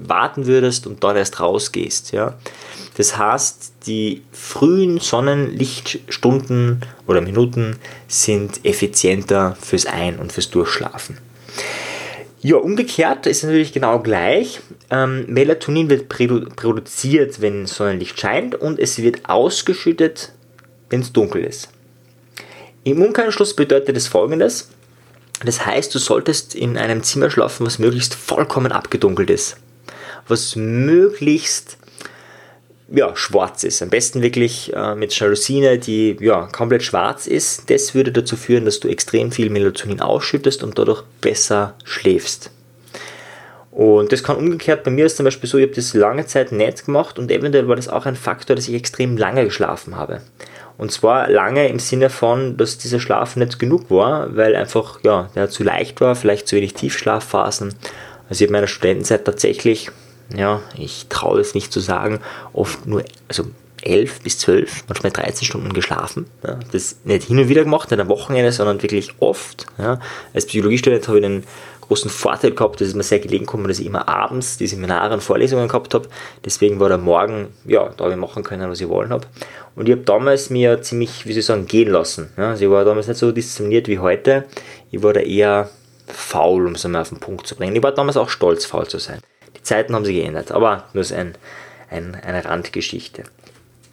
warten 0.06 0.46
würdest 0.46 0.86
und 0.86 1.04
dann 1.04 1.16
erst 1.16 1.40
rausgehst. 1.40 2.12
Ja. 2.12 2.34
Das 2.96 3.16
heißt, 3.16 3.72
die 3.86 4.22
frühen 4.32 4.98
Sonnenlichtstunden 4.98 6.80
oder 7.06 7.20
Minuten 7.20 7.76
sind 8.08 8.64
effizienter 8.64 9.56
fürs 9.60 9.86
Ein- 9.86 10.18
und 10.18 10.32
fürs 10.32 10.50
Durchschlafen. 10.50 11.18
Ja, 12.42 12.56
umgekehrt 12.56 13.26
ist 13.26 13.38
es 13.38 13.42
natürlich 13.44 13.72
genau 13.72 13.98
gleich. 13.98 14.60
Ähm, 14.90 15.26
Melatonin 15.28 15.90
wird 15.90 16.08
produziert, 16.08 17.42
wenn 17.42 17.66
Sonnenlicht 17.66 18.18
scheint 18.18 18.54
und 18.54 18.78
es 18.78 18.98
wird 19.02 19.28
ausgeschüttet, 19.28 20.32
wenn 20.88 21.00
es 21.00 21.12
dunkel 21.12 21.44
ist. 21.44 21.68
Im 22.82 23.02
Umkehrschluss 23.02 23.54
bedeutet 23.54 23.94
das 23.94 24.06
folgendes. 24.06 24.70
Das 25.44 25.66
heißt, 25.66 25.94
du 25.94 25.98
solltest 25.98 26.54
in 26.54 26.78
einem 26.78 27.02
Zimmer 27.02 27.30
schlafen, 27.30 27.66
was 27.66 27.78
möglichst 27.78 28.14
vollkommen 28.14 28.72
abgedunkelt 28.72 29.28
ist. 29.28 29.56
Was 30.26 30.56
möglichst 30.56 31.76
ja, 32.90 33.14
schwarz 33.14 33.64
ist. 33.64 33.82
Am 33.82 33.90
besten 33.90 34.22
wirklich 34.22 34.72
äh, 34.74 34.94
mit 34.94 35.18
Jalousine, 35.18 35.78
die 35.78 36.16
ja, 36.20 36.48
komplett 36.52 36.82
schwarz 36.82 37.26
ist. 37.26 37.70
Das 37.70 37.94
würde 37.94 38.12
dazu 38.12 38.36
führen, 38.36 38.64
dass 38.64 38.80
du 38.80 38.88
extrem 38.88 39.30
viel 39.32 39.50
Melatonin 39.50 40.00
ausschüttest 40.00 40.62
und 40.62 40.78
dadurch 40.78 41.02
besser 41.20 41.74
schläfst. 41.84 42.50
Und 43.70 44.10
das 44.12 44.24
kann 44.24 44.36
umgekehrt 44.36 44.82
bei 44.82 44.90
mir 44.90 45.06
ist 45.06 45.16
zum 45.16 45.24
Beispiel 45.24 45.48
so, 45.48 45.56
ich 45.56 45.64
habe 45.64 45.74
das 45.74 45.94
lange 45.94 46.26
Zeit 46.26 46.50
nicht 46.50 46.86
gemacht 46.86 47.18
und 47.18 47.30
eventuell 47.30 47.68
war 47.68 47.76
das 47.76 47.88
auch 47.88 48.04
ein 48.04 48.16
Faktor, 48.16 48.56
dass 48.56 48.68
ich 48.68 48.74
extrem 48.74 49.16
lange 49.16 49.44
geschlafen 49.44 49.96
habe. 49.96 50.20
Und 50.76 50.90
zwar 50.90 51.30
lange 51.30 51.68
im 51.68 51.78
Sinne 51.78 52.10
von, 52.10 52.56
dass 52.56 52.78
dieser 52.78 52.98
Schlaf 52.98 53.36
nicht 53.36 53.58
genug 53.58 53.90
war, 53.90 54.34
weil 54.34 54.56
einfach 54.56 54.98
ja, 55.04 55.30
der 55.34 55.50
zu 55.50 55.62
leicht 55.62 56.00
war, 56.00 56.16
vielleicht 56.16 56.48
zu 56.48 56.56
wenig 56.56 56.74
Tiefschlafphasen. 56.74 57.74
Also 58.28 58.32
ich 58.32 58.40
habe 58.42 58.46
in 58.46 58.52
meiner 58.52 58.66
Studentenzeit 58.66 59.24
tatsächlich, 59.24 59.90
ja, 60.34 60.60
ich 60.76 61.06
traue 61.08 61.40
es 61.40 61.54
nicht 61.54 61.72
zu 61.72 61.80
sagen, 61.80 62.20
oft 62.52 62.86
nur, 62.86 63.04
also 63.28 63.44
11 63.82 64.20
bis 64.20 64.38
12, 64.38 64.84
manchmal 64.88 65.12
13 65.12 65.46
Stunden 65.46 65.72
geschlafen. 65.72 66.26
Ja, 66.46 66.58
das 66.72 66.96
nicht 67.04 67.28
hin 67.28 67.38
und 67.38 67.48
wieder 67.48 67.64
gemacht, 67.64 67.90
nicht 67.90 68.00
am 68.00 68.08
Wochenende, 68.08 68.52
sondern 68.52 68.82
wirklich 68.82 69.14
oft. 69.20 69.66
Ja. 69.78 70.00
Als 70.34 70.46
Psychologiestudent 70.46 71.08
habe 71.08 71.18
ich 71.18 71.24
den 71.24 71.44
großen 71.90 72.10
Vorteil 72.10 72.52
gehabt, 72.52 72.80
dass 72.80 72.88
es 72.88 72.94
mir 72.94 73.02
sehr 73.02 73.18
gelegen 73.18 73.46
kommt, 73.46 73.68
dass 73.68 73.80
ich 73.80 73.86
immer 73.86 74.08
abends 74.08 74.58
die 74.58 74.66
Seminare 74.66 75.14
und 75.14 75.22
Vorlesungen 75.22 75.66
gehabt 75.66 75.94
habe. 75.94 76.08
Deswegen 76.44 76.78
war 76.78 76.88
der 76.88 76.98
Morgen, 76.98 77.48
ja, 77.64 77.88
da 77.96 78.04
habe 78.04 78.14
ich 78.14 78.20
machen 78.20 78.44
können, 78.44 78.70
was 78.70 78.80
ich 78.80 78.88
wollen 78.88 79.10
habe. 79.10 79.26
Und 79.74 79.88
ich 79.88 79.92
habe 79.92 80.02
damals 80.02 80.50
mir 80.50 80.82
ziemlich, 80.82 81.26
wie 81.26 81.32
soll 81.32 81.40
ich 81.40 81.46
sagen, 81.46 81.66
gehen 81.66 81.90
lassen. 81.90 82.30
Ja. 82.36 82.50
Also 82.50 82.64
ich 82.64 82.70
war 82.70 82.84
damals 82.84 83.08
nicht 83.08 83.18
so 83.18 83.32
diszipliniert 83.32 83.88
wie 83.88 83.98
heute. 83.98 84.44
Ich 84.90 85.02
war 85.02 85.12
da 85.12 85.20
eher 85.20 85.68
faul, 86.06 86.66
um 86.66 86.74
es 86.74 86.84
einmal 86.84 87.02
auf 87.02 87.08
den 87.08 87.18
Punkt 87.18 87.46
zu 87.46 87.56
bringen. 87.56 87.74
Ich 87.74 87.82
war 87.82 87.92
damals 87.92 88.16
auch 88.16 88.28
stolz, 88.28 88.64
faul 88.64 88.86
zu 88.86 88.98
sein. 88.98 89.20
Die 89.60 89.62
Zeiten 89.62 89.94
haben 89.94 90.04
sich 90.04 90.16
geändert, 90.16 90.52
aber 90.52 90.84
nur 90.92 91.04
so 91.04 91.14
ein, 91.14 91.34
ein, 91.90 92.14
eine 92.14 92.44
Randgeschichte. 92.44 93.24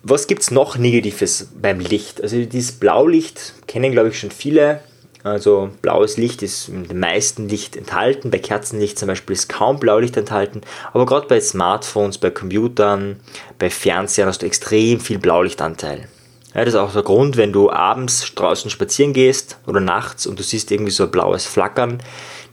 Was 0.04 0.28
gibt 0.28 0.42
es 0.42 0.52
noch 0.52 0.78
Negatives 0.78 1.50
beim 1.62 1.80
Licht? 1.80 2.22
Also 2.22 2.44
dieses 2.46 2.74
Blaulicht 2.74 3.54
kennen, 3.68 3.92
glaube 3.92 4.10
ich, 4.10 4.20
schon 4.20 4.32
viele. 4.32 4.82
Also 5.24 5.72
blaues 5.82 6.16
Licht 6.18 6.42
ist 6.44 6.70
den 6.70 7.00
meisten 7.00 7.50
Licht 7.50 7.76
enthalten. 7.76 8.32
Bei 8.32 8.40
Kerzenlicht 8.40 8.98
zum 8.98 9.08
Beispiel 9.08 9.34
ist 9.34 9.50
kaum 9.50 9.80
Blaulicht 9.80 10.16
enthalten. 10.16 10.62
Aber 10.94 11.06
gerade 11.06 11.28
bei 11.28 11.42
Smartphones, 11.42 12.18
bei 12.18 12.30
Computern, 12.30 13.20
bei 13.60 13.70
Fernsehern 13.70 14.30
hast 14.30 14.42
du 14.42 14.46
extrem 14.46 15.00
viel 15.00 15.20
Blaulichtanteil. 15.20 16.08
Ja, 16.54 16.64
das 16.64 16.74
ist 16.74 16.80
auch 16.80 16.94
der 16.94 17.04
Grund, 17.04 17.36
wenn 17.36 17.52
du 17.52 17.70
abends 17.70 18.34
draußen 18.34 18.72
spazieren 18.72 19.14
gehst 19.14 19.58
oder 19.68 19.80
nachts 19.80 20.26
und 20.26 20.40
du 20.40 20.44
siehst 20.44 20.72
irgendwie 20.72 20.92
so 20.92 21.04
ein 21.04 21.12
blaues 21.12 21.46
Flackern, 21.46 22.02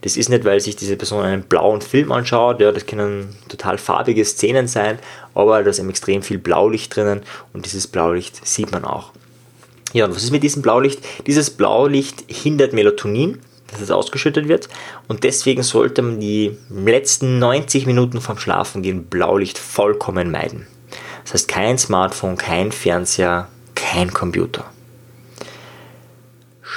das 0.05 0.17
ist 0.17 0.29
nicht, 0.29 0.45
weil 0.45 0.59
sich 0.59 0.75
diese 0.75 0.97
Person 0.97 1.23
einen 1.23 1.41
blauen 1.41 1.81
Film 1.81 2.11
anschaut, 2.11 2.61
ja, 2.61 2.71
das 2.71 2.85
können 2.85 3.35
total 3.49 3.79
farbige 3.79 4.23
Szenen 4.23 4.67
sein, 4.67 4.99
aber 5.33 5.63
da 5.63 5.71
ist 5.71 5.79
eben 5.79 5.89
extrem 5.89 6.21
viel 6.21 6.37
Blaulicht 6.37 6.95
drinnen 6.95 7.23
und 7.53 7.65
dieses 7.65 7.87
Blaulicht 7.87 8.45
sieht 8.45 8.71
man 8.71 8.85
auch. 8.85 9.13
Ja, 9.93 10.05
und 10.05 10.15
was 10.15 10.23
ist 10.23 10.29
mit 10.29 10.43
diesem 10.43 10.61
Blaulicht? 10.61 10.99
Dieses 11.25 11.49
Blaulicht 11.49 12.23
hindert 12.27 12.71
Melatonin, 12.71 13.39
dass 13.71 13.81
es 13.81 13.89
ausgeschüttet 13.89 14.47
wird 14.47 14.69
und 15.07 15.23
deswegen 15.23 15.63
sollte 15.63 16.03
man 16.03 16.19
die 16.19 16.55
letzten 16.69 17.39
90 17.39 17.87
Minuten 17.87 18.21
vom 18.21 18.37
Schlafengehen 18.37 19.05
Blaulicht 19.05 19.57
vollkommen 19.57 20.29
meiden. 20.29 20.67
Das 21.23 21.33
heißt 21.33 21.47
kein 21.47 21.79
Smartphone, 21.79 22.37
kein 22.37 22.71
Fernseher, 22.71 23.47
kein 23.73 24.13
Computer. 24.13 24.65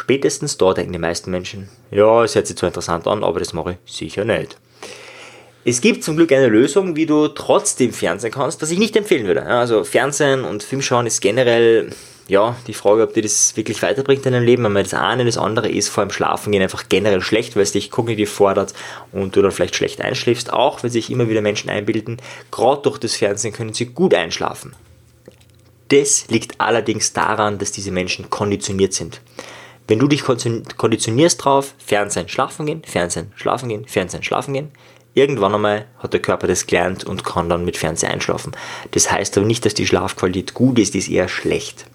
Spätestens 0.08 0.56
dort 0.56 0.78
denken 0.78 0.94
die 0.94 0.98
meisten 0.98 1.30
Menschen, 1.30 1.68
ja, 1.90 2.24
es 2.24 2.34
hört 2.34 2.46
sich 2.46 2.56
zwar 2.56 2.68
interessant 2.68 3.06
an, 3.06 3.22
aber 3.22 3.40
das 3.40 3.52
mache 3.52 3.76
ich 3.84 3.92
sicher 3.92 4.24
nicht. 4.24 4.56
Es 5.66 5.82
gibt 5.82 6.02
zum 6.02 6.16
Glück 6.16 6.32
eine 6.32 6.46
Lösung, 6.46 6.96
wie 6.96 7.04
du 7.04 7.28
trotzdem 7.28 7.92
Fernsehen 7.92 8.32
kannst, 8.32 8.62
was 8.62 8.70
ich 8.70 8.78
nicht 8.78 8.96
empfehlen 8.96 9.26
würde. 9.26 9.42
Also 9.42 9.84
Fernsehen 9.84 10.44
und 10.44 10.62
Filmschauen 10.62 11.06
ist 11.06 11.20
generell 11.20 11.90
ja, 12.26 12.56
die 12.66 12.72
Frage, 12.72 13.02
ob 13.02 13.12
dir 13.12 13.22
das 13.22 13.54
wirklich 13.54 13.82
weiterbringt 13.82 14.24
in 14.24 14.32
deinem 14.32 14.46
Leben. 14.46 14.64
Einmal 14.64 14.82
das 14.82 14.94
eine, 14.94 15.26
das 15.26 15.36
andere 15.36 15.68
ist 15.68 15.90
vor 15.90 16.00
allem 16.00 16.10
Schlafen 16.10 16.52
gehen 16.52 16.62
einfach 16.62 16.88
generell 16.88 17.20
schlecht, 17.20 17.54
weil 17.54 17.64
es 17.64 17.72
dich 17.72 17.90
kognitiv 17.90 18.32
fordert 18.32 18.72
und 19.12 19.36
du 19.36 19.42
dann 19.42 19.52
vielleicht 19.52 19.76
schlecht 19.76 20.00
einschläfst. 20.00 20.54
Auch 20.54 20.82
wenn 20.82 20.90
sich 20.90 21.10
immer 21.10 21.28
wieder 21.28 21.42
Menschen 21.42 21.68
einbilden, 21.68 22.16
gerade 22.50 22.80
durch 22.80 22.96
das 22.96 23.14
Fernsehen 23.14 23.52
können 23.52 23.74
sie 23.74 23.84
gut 23.84 24.14
einschlafen. 24.14 24.74
Das 25.88 26.28
liegt 26.28 26.58
allerdings 26.62 27.12
daran, 27.12 27.58
dass 27.58 27.72
diese 27.72 27.90
Menschen 27.90 28.30
konditioniert 28.30 28.94
sind. 28.94 29.20
Wenn 29.88 29.98
du 29.98 30.06
dich 30.06 30.22
konditionierst 30.22 31.42
drauf, 31.42 31.74
Fernsehen, 31.78 32.28
schlafen 32.28 32.66
gehen, 32.66 32.82
Fernsehen, 32.84 33.32
schlafen 33.34 33.70
gehen, 33.70 33.86
Fernsehen, 33.86 34.22
schlafen 34.22 34.52
gehen, 34.52 34.70
irgendwann 35.14 35.54
einmal 35.54 35.86
hat 35.98 36.12
der 36.12 36.20
Körper 36.20 36.46
das 36.46 36.66
gelernt 36.66 37.04
und 37.04 37.24
kann 37.24 37.48
dann 37.48 37.64
mit 37.64 37.78
Fernsehen 37.78 38.12
einschlafen. 38.12 38.52
Das 38.90 39.10
heißt 39.10 39.38
aber 39.38 39.46
nicht, 39.46 39.64
dass 39.64 39.72
die 39.72 39.86
Schlafqualität 39.86 40.52
gut 40.52 40.78
ist, 40.78 40.92
die 40.92 40.98
ist 40.98 41.08
eher 41.08 41.28
schlecht. 41.28 41.86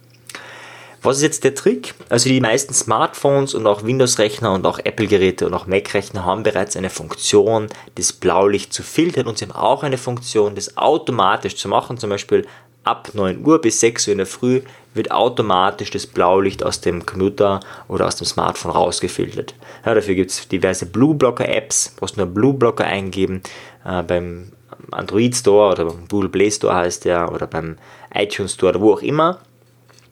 Was 1.03 1.17
ist 1.17 1.23
jetzt 1.23 1.43
der 1.43 1.53
Trick? 1.53 1.93
Also 2.09 2.29
die 2.29 2.41
meisten 2.41 2.73
Smartphones 2.73 3.53
und 3.53 3.67
auch 3.67 3.83
Windows-Rechner 3.83 4.53
und 4.53 4.65
auch 4.65 4.79
Apple-Geräte 4.79 5.45
und 5.45 5.53
auch 5.53 5.67
Mac-Rechner 5.67 6.25
haben 6.25 6.41
bereits 6.43 6.75
eine 6.75 6.89
Funktion, 6.89 7.67
das 7.95 8.11
Blaulicht 8.11 8.73
zu 8.73 8.81
filtern 8.81 9.27
und 9.27 9.37
sie 9.37 9.45
haben 9.45 9.51
auch 9.51 9.83
eine 9.83 9.97
Funktion, 9.99 10.55
das 10.55 10.77
automatisch 10.77 11.57
zu 11.57 11.67
machen. 11.67 11.97
Zum 11.97 12.09
Beispiel 12.09 12.47
ab 12.83 13.09
9 13.13 13.45
Uhr 13.45 13.61
bis 13.61 13.79
6 13.79 14.07
Uhr 14.07 14.11
in 14.13 14.17
der 14.17 14.27
Früh 14.27 14.61
wird 14.93 15.11
automatisch 15.11 15.89
das 15.89 16.05
Blaulicht 16.05 16.63
aus 16.63 16.81
dem 16.81 17.05
Computer 17.05 17.59
oder 17.87 18.07
aus 18.07 18.15
dem 18.15 18.27
Smartphone 18.27 18.71
rausgefiltert. 18.71 19.55
Ja, 19.85 19.93
dafür 19.93 20.15
gibt 20.15 20.31
es 20.31 20.47
diverse 20.47 20.85
Blue 20.85 21.15
Blocker 21.15 21.47
Apps, 21.47 21.93
brauchst 21.97 22.17
nur 22.17 22.27
Blue 22.27 22.53
Blocker 22.53 22.85
eingeben, 22.85 23.41
äh, 23.85 24.03
beim 24.03 24.51
Android 24.91 25.35
Store 25.35 25.71
oder 25.71 25.85
beim 25.85 26.07
Google 26.07 26.29
Play 26.29 26.51
Store 26.51 26.75
heißt 26.75 27.05
der 27.05 27.31
oder 27.31 27.47
beim 27.47 27.77
iTunes 28.13 28.53
Store 28.53 28.71
oder 28.71 28.81
wo 28.81 28.93
auch 28.93 29.01
immer. 29.01 29.39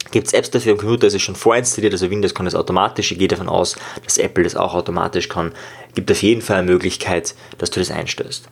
Gibt 0.09 0.27
es 0.27 0.33
Apps 0.33 0.49
dafür 0.49 0.73
im 0.73 0.77
Computer, 0.77 1.07
ist 1.07 1.13
es 1.13 1.21
schon 1.21 1.35
vorinstalliert, 1.35 1.93
also 1.93 2.09
Windows 2.09 2.33
kann 2.33 2.45
das 2.45 2.55
automatisch, 2.55 3.11
ich 3.11 3.19
gehe 3.19 3.27
davon 3.27 3.47
aus, 3.47 3.75
dass 4.03 4.17
Apple 4.17 4.43
das 4.43 4.55
auch 4.55 4.73
automatisch 4.73 5.29
kann. 5.29 5.53
Gibt 5.93 6.11
auf 6.11 6.21
jeden 6.21 6.41
Fall 6.41 6.57
eine 6.57 6.71
Möglichkeit, 6.71 7.35
dass 7.59 7.69
du 7.69 7.79
das 7.79 7.91
einstellst. 7.91 8.49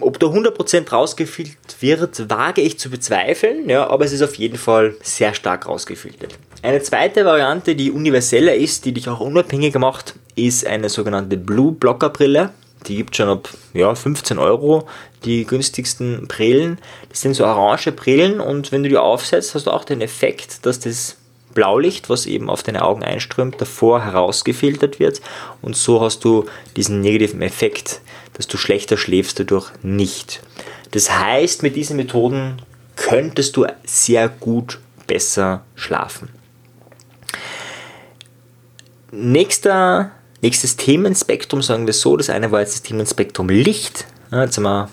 Ob 0.00 0.18
da 0.18 0.26
100% 0.26 0.90
rausgefiltert 0.90 1.76
wird, 1.80 2.30
wage 2.30 2.60
ich 2.60 2.78
zu 2.78 2.90
bezweifeln, 2.90 3.68
ja, 3.68 3.88
aber 3.88 4.04
es 4.04 4.12
ist 4.12 4.22
auf 4.22 4.34
jeden 4.36 4.58
Fall 4.58 4.94
sehr 5.02 5.34
stark 5.34 5.66
rausgefiltert. 5.66 6.38
Eine 6.62 6.82
zweite 6.82 7.24
Variante, 7.24 7.76
die 7.76 7.90
universeller 7.90 8.54
ist, 8.54 8.84
die 8.84 8.92
dich 8.92 9.08
auch 9.08 9.20
unabhängiger 9.20 9.78
macht, 9.78 10.14
ist 10.34 10.66
eine 10.66 10.88
sogenannte 10.88 11.36
Blue 11.36 11.72
Blocker 11.72 12.10
Brille. 12.10 12.50
Die 12.86 12.96
gibt 12.96 13.16
schon 13.16 13.28
ab 13.28 13.48
ja, 13.74 13.94
15 13.94 14.38
Euro, 14.38 14.86
die 15.24 15.44
günstigsten 15.44 16.26
Brillen. 16.28 16.78
Das 17.08 17.20
sind 17.20 17.34
so 17.34 17.44
orange 17.44 17.92
Brillen 17.92 18.40
und 18.40 18.72
wenn 18.72 18.82
du 18.82 18.88
die 18.88 18.96
aufsetzt, 18.96 19.54
hast 19.54 19.66
du 19.66 19.70
auch 19.70 19.84
den 19.84 20.00
Effekt, 20.00 20.64
dass 20.66 20.80
das 20.80 21.16
Blaulicht, 21.54 22.08
was 22.08 22.26
eben 22.26 22.50
auf 22.50 22.62
deine 22.62 22.82
Augen 22.82 23.02
einströmt, 23.02 23.60
davor 23.60 24.04
herausgefiltert 24.04 25.00
wird 25.00 25.20
und 25.60 25.76
so 25.76 26.00
hast 26.00 26.24
du 26.24 26.46
diesen 26.76 27.00
negativen 27.00 27.42
Effekt, 27.42 28.00
dass 28.38 28.46
du 28.46 28.56
schlechter 28.56 28.96
schläfst 28.96 29.38
dadurch 29.38 29.70
nicht. 29.82 30.40
Das 30.92 31.10
heißt, 31.10 31.62
mit 31.62 31.76
diesen 31.76 31.96
Methoden 31.96 32.62
könntest 32.96 33.56
du 33.56 33.66
sehr 33.84 34.28
gut 34.28 34.78
besser 35.06 35.64
schlafen. 35.74 36.30
Nächster, 39.10 40.12
nächstes 40.40 40.76
Themenspektrum, 40.76 41.62
sagen 41.62 41.86
wir 41.86 41.94
so, 41.94 42.16
das 42.16 42.30
eine 42.30 42.50
war 42.50 42.60
jetzt 42.60 42.74
das 42.74 42.82
Themenspektrum 42.82 43.48
Licht. 43.48 44.06
Jetzt 44.30 44.58
haben 44.58 44.64
wir, 44.64 44.88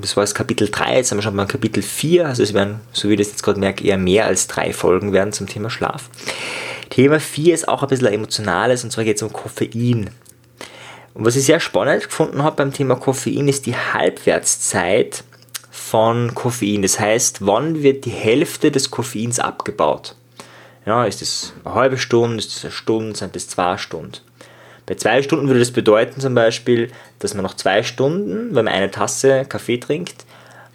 das 0.00 0.16
war 0.16 0.24
jetzt 0.24 0.34
Kapitel 0.34 0.68
3, 0.68 0.96
jetzt 0.96 1.10
haben 1.10 1.18
wir 1.18 1.22
schon 1.22 1.36
mal 1.36 1.46
Kapitel 1.46 1.82
4, 1.82 2.26
also 2.26 2.42
es 2.42 2.54
werden, 2.54 2.80
so 2.92 3.08
wie 3.08 3.14
ich 3.14 3.18
das 3.18 3.28
jetzt 3.28 3.42
gerade 3.42 3.60
merke, 3.60 3.84
eher 3.84 3.98
mehr 3.98 4.26
als 4.26 4.46
drei 4.46 4.72
Folgen 4.72 5.12
werden 5.12 5.32
zum 5.32 5.46
Thema 5.46 5.70
Schlaf. 5.70 6.08
Thema 6.88 7.20
4 7.20 7.54
ist 7.54 7.68
auch 7.68 7.82
ein 7.82 7.88
bisschen 7.88 8.08
emotionales 8.08 8.82
und 8.82 8.90
zwar 8.90 9.04
geht 9.04 9.16
es 9.16 9.22
um 9.22 9.32
Koffein. 9.32 10.10
Und 11.14 11.24
was 11.24 11.36
ich 11.36 11.44
sehr 11.44 11.60
spannend 11.60 12.04
gefunden 12.04 12.42
habe 12.42 12.56
beim 12.56 12.72
Thema 12.72 12.96
Koffein, 12.96 13.48
ist 13.48 13.66
die 13.66 13.76
Halbwertszeit 13.76 15.24
von 15.70 16.34
Koffein. 16.34 16.82
Das 16.82 17.00
heißt, 17.00 17.44
wann 17.46 17.82
wird 17.82 18.04
die 18.04 18.10
Hälfte 18.10 18.70
des 18.70 18.90
Koffeins 18.90 19.38
abgebaut? 19.38 20.14
Ja, 20.86 21.04
ist 21.04 21.22
es 21.22 21.52
eine 21.64 21.74
halbe 21.74 21.98
Stunde, 21.98 22.38
ist 22.38 22.56
es 22.56 22.64
eine 22.64 22.72
Stunde, 22.72 23.16
sind 23.16 23.36
es 23.36 23.48
zwei 23.48 23.76
Stunden? 23.76 24.12
Bei 24.86 24.94
zwei 24.94 25.22
Stunden 25.22 25.46
würde 25.46 25.60
das 25.60 25.70
bedeuten 25.70 26.20
zum 26.20 26.34
Beispiel, 26.34 26.90
dass 27.20 27.34
man 27.34 27.44
nach 27.44 27.54
zwei 27.54 27.82
Stunden, 27.82 28.54
wenn 28.54 28.64
man 28.64 28.74
eine 28.74 28.90
Tasse 28.90 29.44
Kaffee 29.44 29.78
trinkt, 29.78 30.24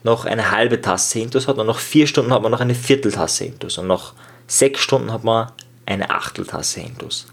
noch 0.04 0.26
eine 0.26 0.52
halbe 0.52 0.80
Tasse 0.80 1.20
Intus 1.20 1.48
hat 1.48 1.58
und 1.58 1.68
nach 1.68 1.80
vier 1.80 2.08
Stunden 2.08 2.32
hat 2.32 2.42
man 2.42 2.52
noch 2.52 2.62
eine 2.62 2.76
Vierteltasse 2.76 3.46
Intus 3.46 3.78
und 3.78 3.88
nach 3.88 4.14
sechs 4.48 4.80
Stunden 4.80 5.12
hat 5.12 5.24
man 5.24 5.52
eine 5.86 6.12
Achteltasse 6.12 6.82
Intus. 6.82 7.26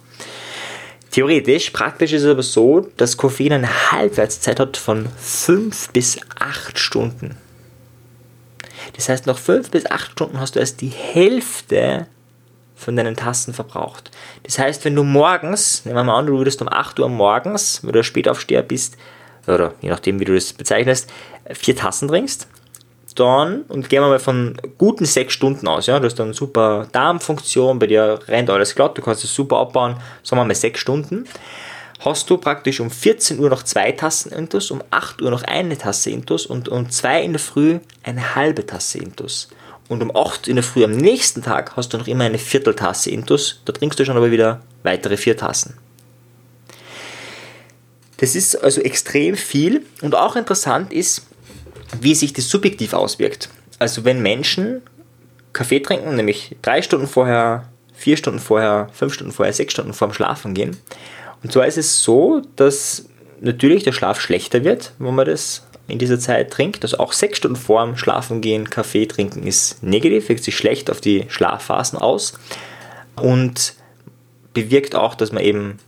Theoretisch, 1.13 1.71
praktisch 1.71 2.15
ist 2.15 2.23
es 2.23 2.31
aber 2.31 2.43
so, 2.43 2.89
dass 2.97 3.19
Koffein 3.19 3.53
eine 3.53 3.93
Halbwertszeit 3.93 4.59
hat 4.59 4.79
von 4.79 5.07
5 5.19 5.91
bis 5.91 6.19
8 6.39 6.79
Stunden. 6.79 7.37
Das 8.97 9.11
heißt, 9.11 9.27
nach 9.27 9.37
5 9.37 9.71
bis 9.71 9.85
8 9.85 10.13
Stunden 10.13 10.41
hast 10.41 10.57
du 10.57 10.61
erst 10.61 10.81
die 10.81 10.89
Hälfte 10.89 12.07
von 12.75 12.97
deinen 12.97 13.15
Tassen 13.15 13.53
verbraucht. 13.53 14.11
Das 14.45 14.59
heißt, 14.59 14.87
wenn 14.87 14.97
du 14.97 15.05
morgens, 15.05 15.85
nehmen 15.85 15.99
wir 15.99 16.05
mal 16.05 16.19
an, 16.19 16.27
du 16.27 16.39
würdest 16.39 16.63
um 16.63 16.69
8 16.69 16.99
Uhr 16.99 17.11
morgens, 17.11 17.85
wenn 17.85 17.93
du 17.93 18.03
Spätaufsteher 18.03 18.63
bist, 18.63 18.97
oder 19.47 19.75
je 19.83 19.91
nachdem, 19.91 20.19
wie 20.19 20.25
du 20.25 20.35
das 20.35 20.55
bezeichnest, 20.55 21.13
vier 21.53 21.77
Tassen 21.77 22.09
trinkst, 22.09 22.49
dann, 23.15 23.63
und 23.63 23.89
gehen 23.89 24.03
wir 24.03 24.09
mal 24.09 24.19
von 24.19 24.57
guten 24.79 25.05
sechs 25.05 25.35
Stunden 25.35 25.69
aus, 25.69 25.87
ja, 25.87 25.99
du 25.99 26.07
hast 26.07 26.19
dann 26.19 26.33
super 26.33 26.87
Darmfunktion, 26.93 27.79
bei 27.79 27.87
dir 27.87 28.19
rennt 28.29 28.51
alles 28.51 28.75
glatt, 28.75 28.97
du 28.97 29.03
kannst 29.03 29.25
es 29.25 29.35
super 29.35 29.59
abbauen, 29.59 29.97
sagen 30.23 30.41
wir 30.41 30.45
mal 30.45 30.55
sechs 30.55 30.81
Stunden, 30.81 31.27
hast 32.01 32.29
du 32.31 32.37
praktisch 32.37 32.81
um 32.81 32.91
14 32.91 33.39
Uhr 33.39 33.51
noch 33.51 33.63
zwei 33.63 33.93
Tassen 33.93 34.33
Intus, 34.33 34.71
um 34.71 34.83
8 34.91 35.23
Uhr 35.23 35.31
noch 35.31 35.43
eine 35.43 35.79
Tasse 35.79 36.11
Intus 36.11 36.47
und 36.47 36.69
um 36.69 36.91
2 36.91 37.23
in 37.23 37.33
der 37.33 37.41
Früh 37.41 37.79
eine 38.03 38.35
halbe 38.35 38.67
Tasse 38.67 38.99
Intus. 38.99 39.49
Und 39.89 40.03
um 40.03 40.15
8 40.15 40.49
in 40.49 40.57
der 40.57 40.63
Früh 40.63 40.85
am 40.85 40.93
nächsten 40.93 41.43
Tag 41.43 41.77
hast 41.77 41.93
du 41.93 41.99
noch 41.99 42.07
immer 42.07 42.25
eine 42.25 42.39
Vierteltasse 42.39 43.11
Intus, 43.11 43.61
da 43.65 43.73
trinkst 43.73 43.99
du 43.99 44.05
schon 44.05 44.17
aber 44.17 44.31
wieder 44.31 44.63
weitere 44.83 45.17
vier 45.17 45.37
Tassen. 45.37 45.77
Das 48.19 48.37
ist 48.37 48.55
also 48.55 48.81
extrem 48.81 49.37
viel 49.37 49.85
und 50.01 50.15
auch 50.15 50.37
interessant 50.37 50.93
ist, 50.93 51.27
wie 52.01 52.15
sich 52.15 52.33
das 52.33 52.49
subjektiv 52.49 52.95
auswirkt. 52.95 53.49
Also 53.79 54.05
wenn 54.05 54.23
Menschen 54.23 54.83
Kaffee 55.53 55.81
trinken, 55.81 56.17
nämlich 56.17 56.57
drei 56.63 56.83
Stunden 56.83 57.07
vorher, 57.07 57.69
vier 57.93 58.17
Stunden 58.17 58.41
vorher, 58.41 58.89
fünf 58.93 59.15
Stunden 59.15 59.33
vorher, 59.33 59.53
sechs 59.53 59.73
Stunden 59.73 59.93
vorm 59.93 60.13
Schlafen 60.13 60.55
gehen. 60.55 60.77
Und 61.43 61.53
zwar 61.53 61.67
ist 61.67 61.79
es 61.79 62.03
so, 62.03 62.43
dass 62.57 63.07
natürlich 63.41 63.83
der 63.83 63.93
Schlaf 63.93 64.21
schlechter 64.21 64.65
wird, 64.65 64.93
wenn 64.99 65.15
man 65.15 65.27
das 65.27 65.67
in 65.89 65.99
dieser 65.99 66.19
Zeit 66.19 66.51
trinkt. 66.51 66.85
Also 66.85 66.99
auch 66.99 67.13
sechs 67.13 67.39
Stunden 67.39 67.57
vorm 67.57 67.97
Schlafen 67.97 68.41
gehen, 68.41 68.71
Kaffee 68.71 69.07
trinken 69.07 69.47
ist 69.47 69.83
negativ, 69.83 70.29
wirkt 70.29 70.45
sich 70.45 70.57
schlecht 70.57 70.91
auf 70.91 71.01
die 71.01 71.27
Schlafphasen 71.29 71.99
aus 71.99 72.35
und 73.17 73.75
bewirkt 74.55 74.95
auch, 74.95 75.15
dass 75.15 75.33
man 75.33 75.43
eben 75.43 75.79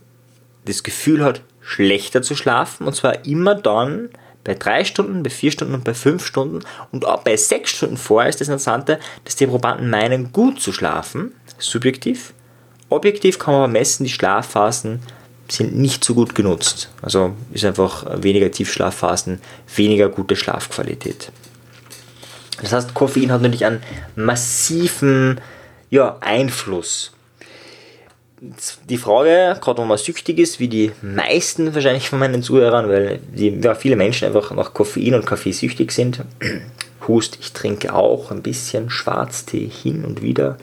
das 0.65 0.83
Gefühl 0.83 1.23
hat, 1.23 1.41
schlechter 1.61 2.21
zu 2.21 2.35
schlafen. 2.35 2.85
Und 2.87 2.95
zwar 2.95 3.25
immer 3.25 3.55
dann, 3.55 4.09
bei 4.45 4.53
drei 4.53 4.85
Stunden, 4.85 5.23
bei 5.23 5.29
vier 5.29 5.51
Stunden 5.51 5.73
und 5.73 5.83
bei 5.83 5.93
fünf 5.93 6.25
Stunden 6.25 6.59
und 6.93 7.05
auch 7.05 7.23
bei 7.23 7.35
sechs 7.35 7.71
Stunden 7.71 7.97
vorher 7.97 8.29
ist 8.29 8.39
das 8.39 8.47
Interessante, 8.47 8.99
dass 9.25 9.35
die 9.35 9.47
Probanden 9.47 9.89
meinen, 9.89 10.31
gut 10.31 10.61
zu 10.61 10.71
schlafen, 10.71 11.33
subjektiv. 11.57 12.33
Objektiv 12.89 13.39
kann 13.39 13.55
man 13.55 13.63
aber 13.63 13.73
messen, 13.73 14.05
die 14.05 14.11
Schlafphasen 14.11 15.01
sind 15.49 15.75
nicht 15.75 16.03
so 16.03 16.13
gut 16.13 16.35
genutzt. 16.35 16.89
Also 17.01 17.33
ist 17.51 17.65
einfach 17.65 18.05
weniger 18.21 18.49
Tiefschlafphasen, 18.51 19.41
weniger 19.75 20.09
gute 20.09 20.35
Schlafqualität. 20.35 21.31
Das 22.61 22.71
heißt, 22.71 22.93
Koffein 22.93 23.31
hat 23.31 23.41
natürlich 23.41 23.65
einen 23.65 23.81
massiven 24.15 25.41
ja, 25.89 26.17
Einfluss 26.21 27.14
die 28.89 28.97
Frage, 28.97 29.57
gerade 29.61 29.81
wenn 29.81 29.87
man 29.87 29.97
süchtig 29.97 30.39
ist, 30.39 30.59
wie 30.59 30.67
die 30.67 30.91
meisten 31.01 31.73
wahrscheinlich 31.73 32.09
von 32.09 32.19
meinen 32.19 32.43
Zuhörern, 32.43 32.89
weil 32.89 33.19
die, 33.33 33.49
ja, 33.61 33.75
viele 33.75 33.95
Menschen 33.95 34.27
einfach 34.27 34.51
nach 34.51 34.73
Koffein 34.73 35.13
und 35.13 35.25
Kaffee 35.25 35.51
süchtig 35.51 35.91
sind. 35.91 36.21
Hust, 37.07 37.37
ich 37.39 37.53
trinke 37.53 37.93
auch 37.93 38.31
ein 38.31 38.41
bisschen 38.41 38.89
Schwarztee 38.89 39.69
hin 39.69 40.03
und 40.03 40.21
wieder. 40.21 40.57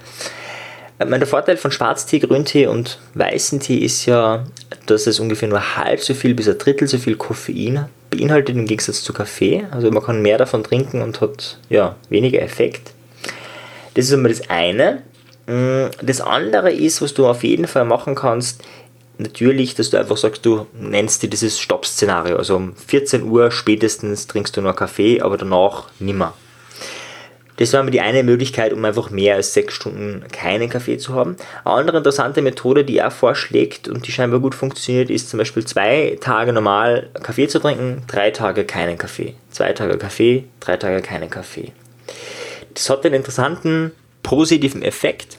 Äh, 0.99 1.07
der 1.07 1.27
Vorteil 1.27 1.57
von 1.57 1.71
Schwarztee, 1.71 2.19
Grüntee 2.19 2.67
und 2.67 2.99
weißen 3.15 3.61
Tee 3.61 3.79
ist 3.79 4.07
ja, 4.07 4.45
dass 4.87 5.07
es 5.07 5.21
ungefähr 5.21 5.49
nur 5.49 5.77
halb 5.77 6.01
so 6.01 6.15
viel 6.15 6.35
bis 6.35 6.49
ein 6.49 6.59
Drittel 6.59 6.89
so 6.89 6.99
viel 6.99 7.17
Koffein 7.17 7.87
beinhaltet 8.11 8.55
im 8.55 8.67
Gegensatz 8.67 9.03
zu 9.03 9.13
Kaffee. 9.13 9.65
Also 9.71 9.91
man 9.91 10.03
kann 10.03 10.21
mehr 10.21 10.39
davon 10.39 10.63
trinken 10.63 11.01
und 11.01 11.21
hat 11.21 11.59
ja, 11.71 11.97
weniger 12.11 12.43
Effekt. 12.43 12.93
Das 13.95 14.07
ist 14.07 14.13
einmal 14.13 14.33
das 14.33 14.49
eine. 14.51 15.03
Mm, 15.47 15.87
das 16.03 16.21
andere 16.21 16.73
ist, 16.73 17.03
was 17.03 17.15
du 17.15 17.27
auf 17.27 17.43
jeden 17.45 17.67
Fall 17.67 17.85
machen 17.85 18.15
kannst, 18.15 18.63
natürlich, 19.19 19.75
dass 19.75 19.91
du 19.91 19.99
einfach 19.99 20.17
sagst, 20.17 20.45
du 20.47 20.67
nennst 20.73 21.23
dir 21.23 21.31
dieses 21.31 21.59
Stopp-Szenario. 21.59 22.37
Also 22.37 22.57
um 22.57 22.75
14 22.77 23.23
Uhr 23.23 23.51
spätestens 23.51 24.27
trinkst 24.27 24.57
du 24.57 24.61
nur 24.61 24.75
Kaffee, 24.75 25.21
aber 25.21 25.37
danach 25.37 25.89
nimmer. 25.99 26.35
Das 27.59 27.73
wäre 27.73 27.91
die 27.91 28.01
eine 28.01 28.23
Möglichkeit, 28.23 28.73
um 28.73 28.85
einfach 28.85 29.11
mehr 29.11 29.37
als 29.37 29.53
sechs 29.53 29.75
Stunden 29.75 30.25
keinen 30.33 30.71
Kaffee 30.71 30.97
zu 30.97 31.15
haben. 31.15 31.37
Eine 31.65 31.75
andere 31.75 31.99
interessante 31.99 32.41
Methode, 32.41 32.85
die 32.85 32.99
er 32.99 33.11
vorschlägt 33.11 33.89
und 33.89 34.07
die 34.07 34.13
scheinbar 34.13 34.41
gut 34.41 34.55
funktioniert, 34.55 35.11
ist 35.11 35.29
zum 35.29 35.39
Beispiel 35.39 35.65
zwei 35.65 36.17
Tage 36.21 36.53
normal 36.53 37.11
Kaffee 37.23 37.49
zu 37.49 37.61
trinken, 37.61 38.03
drei 38.09 38.31
Tage 38.31 38.65
keinen 38.65 38.97
Kaffee. 38.97 39.35
Zwei 39.51 39.73
Tage 39.75 39.99
Kaffee, 39.99 40.45
drei 40.61 40.77
Tage 40.77 41.03
keinen 41.03 41.29
Kaffee. 41.29 41.73
Das 42.75 42.89
hat 42.89 43.05
einen 43.05 43.17
interessanten 43.17 43.93
positiven 44.23 44.83
Effekt, 44.83 45.39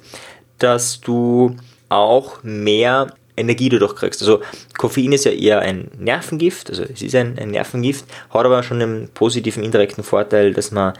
dass 0.60 1.01
du 1.01 1.55
auch 1.89 2.43
mehr 2.43 3.13
Energie 3.36 3.69
dadurch 3.69 3.95
kriegst. 3.95 4.21
Also 4.21 4.41
Koffein 4.77 5.12
ist 5.12 5.25
ja 5.25 5.31
eher 5.31 5.60
ein 5.60 5.89
Nervengift, 5.97 6.69
also 6.69 6.84
es 6.84 7.01
ist 7.01 7.15
ein, 7.15 7.38
ein 7.39 7.51
Nervengift, 7.51 8.05
hat 8.29 8.45
aber 8.45 8.63
schon 8.63 8.81
einen 8.81 9.10
positiven 9.10 9.63
indirekten 9.63 10.03
Vorteil, 10.03 10.53
dass 10.53 10.71
man 10.71 10.93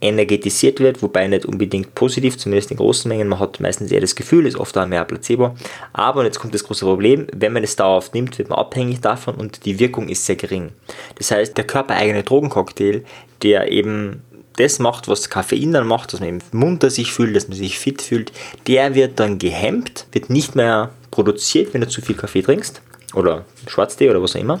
energetisiert 0.00 0.78
wird, 0.80 1.02
wobei 1.02 1.26
nicht 1.26 1.46
unbedingt 1.46 1.94
positiv, 1.94 2.36
zumindest 2.36 2.70
in 2.70 2.76
großen 2.76 3.08
Mengen. 3.08 3.28
Man 3.28 3.38
hat 3.38 3.60
meistens 3.60 3.90
eher 3.90 4.00
das 4.00 4.14
Gefühl, 4.14 4.46
ist 4.46 4.56
oft 4.56 4.76
auch 4.76 4.86
mehr 4.86 5.04
Placebo. 5.04 5.54
Aber, 5.94 6.20
und 6.20 6.26
jetzt 6.26 6.38
kommt 6.38 6.54
das 6.54 6.64
große 6.64 6.84
Problem, 6.84 7.26
wenn 7.34 7.54
man 7.54 7.64
es 7.64 7.76
dauerhaft 7.76 8.14
nimmt, 8.14 8.38
wird 8.38 8.50
man 8.50 8.58
abhängig 8.58 9.00
davon 9.00 9.36
und 9.36 9.64
die 9.64 9.78
Wirkung 9.78 10.08
ist 10.08 10.26
sehr 10.26 10.36
gering. 10.36 10.70
Das 11.16 11.30
heißt, 11.30 11.56
der 11.56 11.64
körpereigene 11.64 12.22
Drogencocktail, 12.22 13.04
der 13.42 13.72
eben 13.72 14.22
das 14.56 14.78
macht, 14.78 15.08
was 15.08 15.30
Koffein 15.30 15.72
dann 15.72 15.86
macht, 15.86 16.12
dass 16.12 16.20
man 16.20 16.28
eben 16.28 16.42
munter 16.52 16.90
sich 16.90 17.12
fühlt, 17.12 17.36
dass 17.36 17.48
man 17.48 17.56
sich 17.56 17.78
fit 17.78 18.02
fühlt, 18.02 18.32
der 18.66 18.94
wird 18.94 19.20
dann 19.20 19.38
gehemmt, 19.38 20.06
wird 20.12 20.30
nicht 20.30 20.54
mehr 20.54 20.90
produziert, 21.10 21.74
wenn 21.74 21.80
du 21.80 21.88
zu 21.88 22.02
viel 22.02 22.16
Kaffee 22.16 22.42
trinkst 22.42 22.80
oder 23.14 23.44
Schwarztee 23.66 24.10
oder 24.10 24.22
was 24.22 24.36
auch 24.36 24.40
immer. 24.40 24.60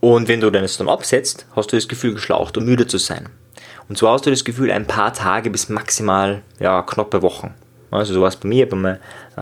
Und 0.00 0.28
wenn 0.28 0.40
du 0.40 0.50
dann 0.50 0.64
es 0.64 0.76
dann 0.76 0.88
absetzt, 0.88 1.46
hast 1.56 1.72
du 1.72 1.76
das 1.76 1.88
Gefühl, 1.88 2.14
geschlaucht 2.14 2.56
und 2.56 2.66
müde 2.66 2.86
zu 2.86 2.98
sein. 2.98 3.28
Und 3.88 3.98
zwar 3.98 4.14
hast 4.14 4.26
du 4.26 4.30
das 4.30 4.44
Gefühl, 4.44 4.70
ein 4.70 4.86
paar 4.86 5.12
Tage 5.12 5.50
bis 5.50 5.68
maximal 5.68 6.42
ja, 6.58 6.82
knappe 6.82 7.22
Wochen. 7.22 7.54
Also 7.90 8.14
so 8.14 8.22
war 8.22 8.28
es 8.28 8.36
bei 8.36 8.48
mir, 8.48 8.64
ich 8.64 8.70
habe 8.72 8.76
mal 8.76 9.00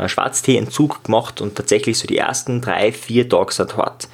Schwarztee-Entzug 0.08 1.04
gemacht 1.04 1.40
und 1.40 1.54
tatsächlich 1.54 1.98
so 1.98 2.06
die 2.06 2.18
ersten 2.18 2.60
drei, 2.60 2.92
vier 2.92 3.28
Tage 3.28 3.52
sind 3.52 3.76
hart 3.76 4.08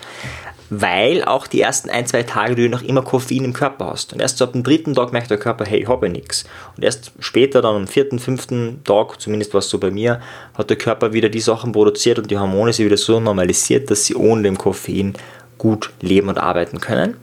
weil 0.71 1.25
auch 1.25 1.47
die 1.47 1.61
ersten 1.61 1.91
ein, 1.91 2.07
zwei 2.07 2.23
Tage 2.23 2.55
du 2.55 2.69
noch 2.69 2.83
immer 2.83 3.03
Koffein 3.03 3.45
im 3.45 3.53
Körper 3.53 3.87
hast. 3.87 4.13
Und 4.13 4.21
erst 4.21 4.39
so 4.39 4.45
ab 4.45 4.53
dem 4.53 4.63
dritten 4.63 4.95
Tag 4.95 5.13
merkt 5.13 5.31
der 5.31 5.39
Körper, 5.39 5.65
hey, 5.65 5.83
ich 5.83 5.89
habe 5.89 6.09
nichts. 6.09 6.45
Und 6.77 6.85
erst 6.85 7.13
später, 7.21 7.63
dann 7.63 7.77
am 7.77 7.87
vierten, 7.87 8.19
fünften 8.19 8.83
Tag, 8.85 9.21
zumindest 9.21 9.55
war 9.55 9.61
es 9.61 9.71
so 9.71 9.79
bei 9.79 9.91
mir, 9.91 10.21
hat 10.55 10.71
der 10.71 10.77
Körper 10.77 11.13
wieder 11.13 11.29
die 11.29 11.41
Sachen 11.41 11.73
produziert 11.73 12.19
und 12.19 12.31
die 12.31 12.39
Hormone 12.39 12.73
sich 12.73 12.85
wieder 12.85 12.97
so 12.97 13.21
normalisiert, 13.21 13.91
dass 13.91 14.05
sie 14.05 14.15
ohne 14.15 14.43
dem 14.43 14.59
Koffein 14.59 15.15
gut 15.57 15.91
leben 16.01 16.29
und 16.29 16.39
arbeiten 16.39 16.81
können. 16.81 17.17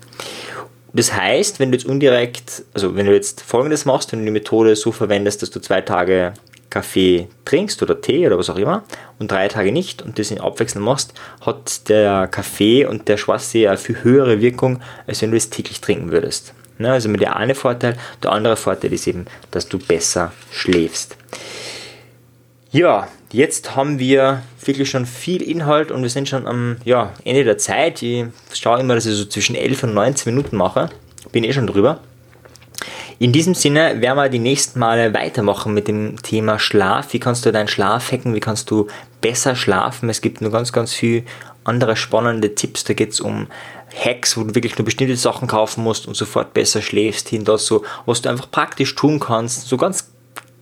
Das 0.93 1.13
heißt, 1.13 1.60
wenn 1.60 1.71
du 1.71 1.77
jetzt 1.77 1.88
indirekt, 1.88 2.63
also 2.73 2.95
wenn 2.95 3.05
du 3.05 3.13
jetzt 3.13 3.41
folgendes 3.41 3.84
machst, 3.84 4.13
wenn 4.13 4.19
du 4.19 4.25
die 4.25 4.31
Methode 4.31 4.77
so 4.77 4.93
verwendest, 4.93 5.41
dass 5.41 5.49
du 5.49 5.60
zwei 5.60 5.81
Tage 5.81 6.34
Kaffee 6.75 7.29
trinkst 7.45 7.81
oder 7.81 8.01
Tee 8.01 8.27
oder 8.27 8.38
was 8.38 8.49
auch 8.49 8.57
immer 8.57 8.83
und 9.17 9.31
drei 9.31 9.47
Tage 9.47 9.71
nicht 9.71 10.01
und 10.01 10.19
das 10.19 10.29
in 10.29 10.41
abwechselnd 10.41 10.83
machst, 10.83 11.13
hat 11.39 11.88
der 11.88 12.27
Kaffee 12.27 12.85
und 12.85 13.07
der 13.07 13.15
Schwarztee 13.15 13.69
eine 13.69 13.77
viel 13.77 14.03
höhere 14.03 14.41
Wirkung, 14.41 14.81
als 15.07 15.21
wenn 15.21 15.31
du 15.31 15.38
es 15.38 15.49
täglich 15.49 15.79
trinken 15.79 16.11
würdest. 16.11 16.53
Ne, 16.77 16.91
also 16.91 17.07
mit 17.07 17.21
der 17.21 17.38
eine 17.38 17.55
Vorteil, 17.55 17.95
der 18.21 18.33
andere 18.33 18.57
Vorteil 18.57 18.91
ist 18.91 19.07
eben, 19.07 19.25
dass 19.51 19.69
du 19.69 19.79
besser 19.79 20.33
schläfst. 20.51 21.15
Ja, 22.71 23.07
jetzt 23.31 23.77
haben 23.77 23.97
wir 23.97 24.41
wirklich 24.65 24.89
schon 24.89 25.05
viel 25.05 25.41
Inhalt 25.41 25.91
und 25.91 26.01
wir 26.01 26.09
sind 26.09 26.27
schon 26.27 26.45
am 26.45 26.75
ja, 26.83 27.13
Ende 27.23 27.45
der 27.45 27.57
Zeit. 27.57 28.01
Ich 28.01 28.25
schaue 28.51 28.81
immer, 28.81 28.95
dass 28.95 29.05
ich 29.05 29.15
so 29.15 29.23
zwischen 29.23 29.55
11 29.55 29.83
und 29.83 29.93
19 29.93 30.35
Minuten 30.35 30.57
mache. 30.57 30.89
Bin 31.31 31.45
eh 31.45 31.53
schon 31.53 31.67
drüber. 31.67 32.01
In 33.17 33.32
diesem 33.32 33.54
Sinne 33.56 34.01
werden 34.01 34.17
wir 34.17 34.28
die 34.28 34.39
nächsten 34.39 34.78
Male 34.78 35.13
weitermachen 35.13 35.73
mit 35.73 35.88
dem 35.88 36.21
Thema 36.21 36.60
Schlaf. 36.60 37.13
Wie 37.13 37.19
kannst 37.19 37.45
du 37.45 37.51
deinen 37.54 37.69
Schlaf 37.69 38.12
hacken? 38.12 38.36
Wie 38.36 38.41
kannst 38.41 38.69
du 38.69 38.88
besser 39.21 39.56
schlafen? 39.56 40.10
Es 40.10 40.19
gibt 40.19 40.41
nur 40.41 40.51
ganz, 40.51 40.73
ganz 40.73 40.93
viele 40.93 41.23
andere 41.63 41.95
spannende 41.95 42.56
Tipps. 42.56 42.84
Da 42.84 42.93
geht 42.93 43.13
es 43.13 43.21
um 43.21 43.47
Hacks, 43.97 44.36
wo 44.36 44.43
du 44.43 44.54
wirklich 44.54 44.78
nur 44.78 44.84
bestimmte 44.84 45.15
Sachen 45.15 45.47
kaufen 45.47 45.82
musst 45.82 46.10
und 46.10 46.17
sofort 46.17 46.54
besser 46.54 46.82
schläfst, 46.82 47.30
hin 47.30 47.45
dazu, 47.45 47.86
was 48.06 48.21
du 48.21 48.30
einfach 48.30 48.51
praktisch 48.51 48.93
tun 48.95 49.21
kannst. 49.21 49.69
So 49.69 49.78
ganz 49.78 50.12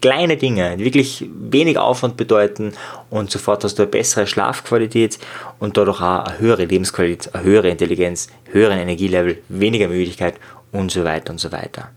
kleine 0.03 0.37
Dinge, 0.37 0.77
die 0.77 0.85
wirklich 0.85 1.25
wenig 1.33 1.79
Aufwand 1.79 2.17
bedeuten 2.17 2.73
und 3.09 3.31
sofort 3.31 3.63
hast 3.63 3.79
du 3.79 3.83
eine 3.83 3.89
bessere 3.89 4.27
Schlafqualität 4.27 5.17
und 5.57 5.77
dadurch 5.77 6.01
auch 6.01 6.25
eine 6.25 6.37
höhere 6.37 6.65
Lebensqualität, 6.65 7.33
eine 7.33 7.45
höhere 7.45 7.69
Intelligenz, 7.69 8.27
höheren 8.51 8.77
Energielevel, 8.77 9.41
weniger 9.49 9.87
Müdigkeit 9.87 10.35
und 10.71 10.91
so 10.91 11.03
weiter 11.03 11.31
und 11.31 11.39
so 11.39 11.51
weiter. 11.51 11.89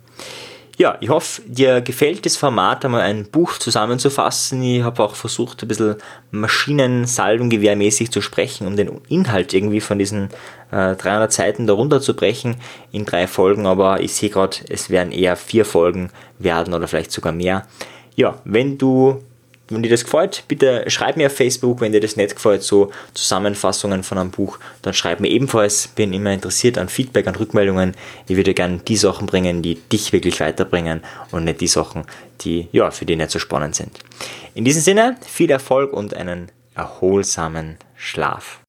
Ja, 0.78 0.98
ich 1.00 1.08
hoffe, 1.08 1.40
dir 1.46 1.80
gefällt 1.80 2.26
das 2.26 2.36
Format, 2.36 2.84
einmal 2.84 3.00
ein 3.00 3.24
Buch 3.24 3.56
zusammenzufassen. 3.56 4.62
Ich 4.62 4.82
habe 4.82 5.02
auch 5.02 5.14
versucht, 5.14 5.62
ein 5.62 5.68
bisschen 5.68 5.96
Maschinen-Salvengewehrmäßig 6.32 8.10
zu 8.10 8.20
sprechen, 8.20 8.66
um 8.66 8.76
den 8.76 9.00
Inhalt 9.08 9.54
irgendwie 9.54 9.80
von 9.80 9.98
diesen 9.98 10.28
äh, 10.70 10.94
300 10.94 11.32
Seiten 11.32 11.66
darunter 11.66 12.02
zu 12.02 12.14
brechen 12.14 12.56
in 12.92 13.06
drei 13.06 13.26
Folgen. 13.26 13.66
Aber 13.66 14.00
ich 14.02 14.12
sehe 14.12 14.28
gerade, 14.28 14.58
es 14.68 14.90
werden 14.90 15.12
eher 15.12 15.36
vier 15.36 15.64
Folgen 15.64 16.10
werden 16.38 16.74
oder 16.74 16.88
vielleicht 16.88 17.10
sogar 17.10 17.32
mehr. 17.32 17.66
Ja, 18.14 18.38
wenn 18.44 18.76
du 18.76 19.22
wenn 19.68 19.82
dir 19.82 19.90
das 19.90 20.04
gefällt, 20.04 20.44
bitte 20.48 20.84
schreib 20.88 21.16
mir 21.16 21.26
auf 21.26 21.34
Facebook, 21.34 21.80
wenn 21.80 21.92
dir 21.92 22.00
das 22.00 22.16
nicht 22.16 22.36
gefällt, 22.36 22.62
so 22.62 22.90
Zusammenfassungen 23.14 24.02
von 24.02 24.18
einem 24.18 24.30
Buch, 24.30 24.58
dann 24.82 24.94
schreib 24.94 25.20
mir 25.20 25.28
ebenfalls. 25.28 25.88
Bin 25.88 26.12
immer 26.12 26.32
interessiert 26.32 26.78
an 26.78 26.88
Feedback, 26.88 27.26
an 27.26 27.34
Rückmeldungen. 27.34 27.94
Ich 28.28 28.36
würde 28.36 28.54
gerne 28.54 28.78
die 28.86 28.96
Sachen 28.96 29.26
bringen, 29.26 29.62
die 29.62 29.74
dich 29.74 30.12
wirklich 30.12 30.40
weiterbringen 30.40 31.02
und 31.32 31.44
nicht 31.44 31.60
die 31.60 31.66
Sachen, 31.66 32.04
die 32.42 32.68
ja 32.72 32.90
für 32.90 33.06
dich 33.06 33.16
nicht 33.16 33.30
so 33.30 33.38
spannend 33.38 33.74
sind. 33.74 33.98
In 34.54 34.64
diesem 34.64 34.82
Sinne, 34.82 35.16
viel 35.26 35.50
Erfolg 35.50 35.92
und 35.92 36.14
einen 36.14 36.50
erholsamen 36.74 37.76
Schlaf. 37.96 38.60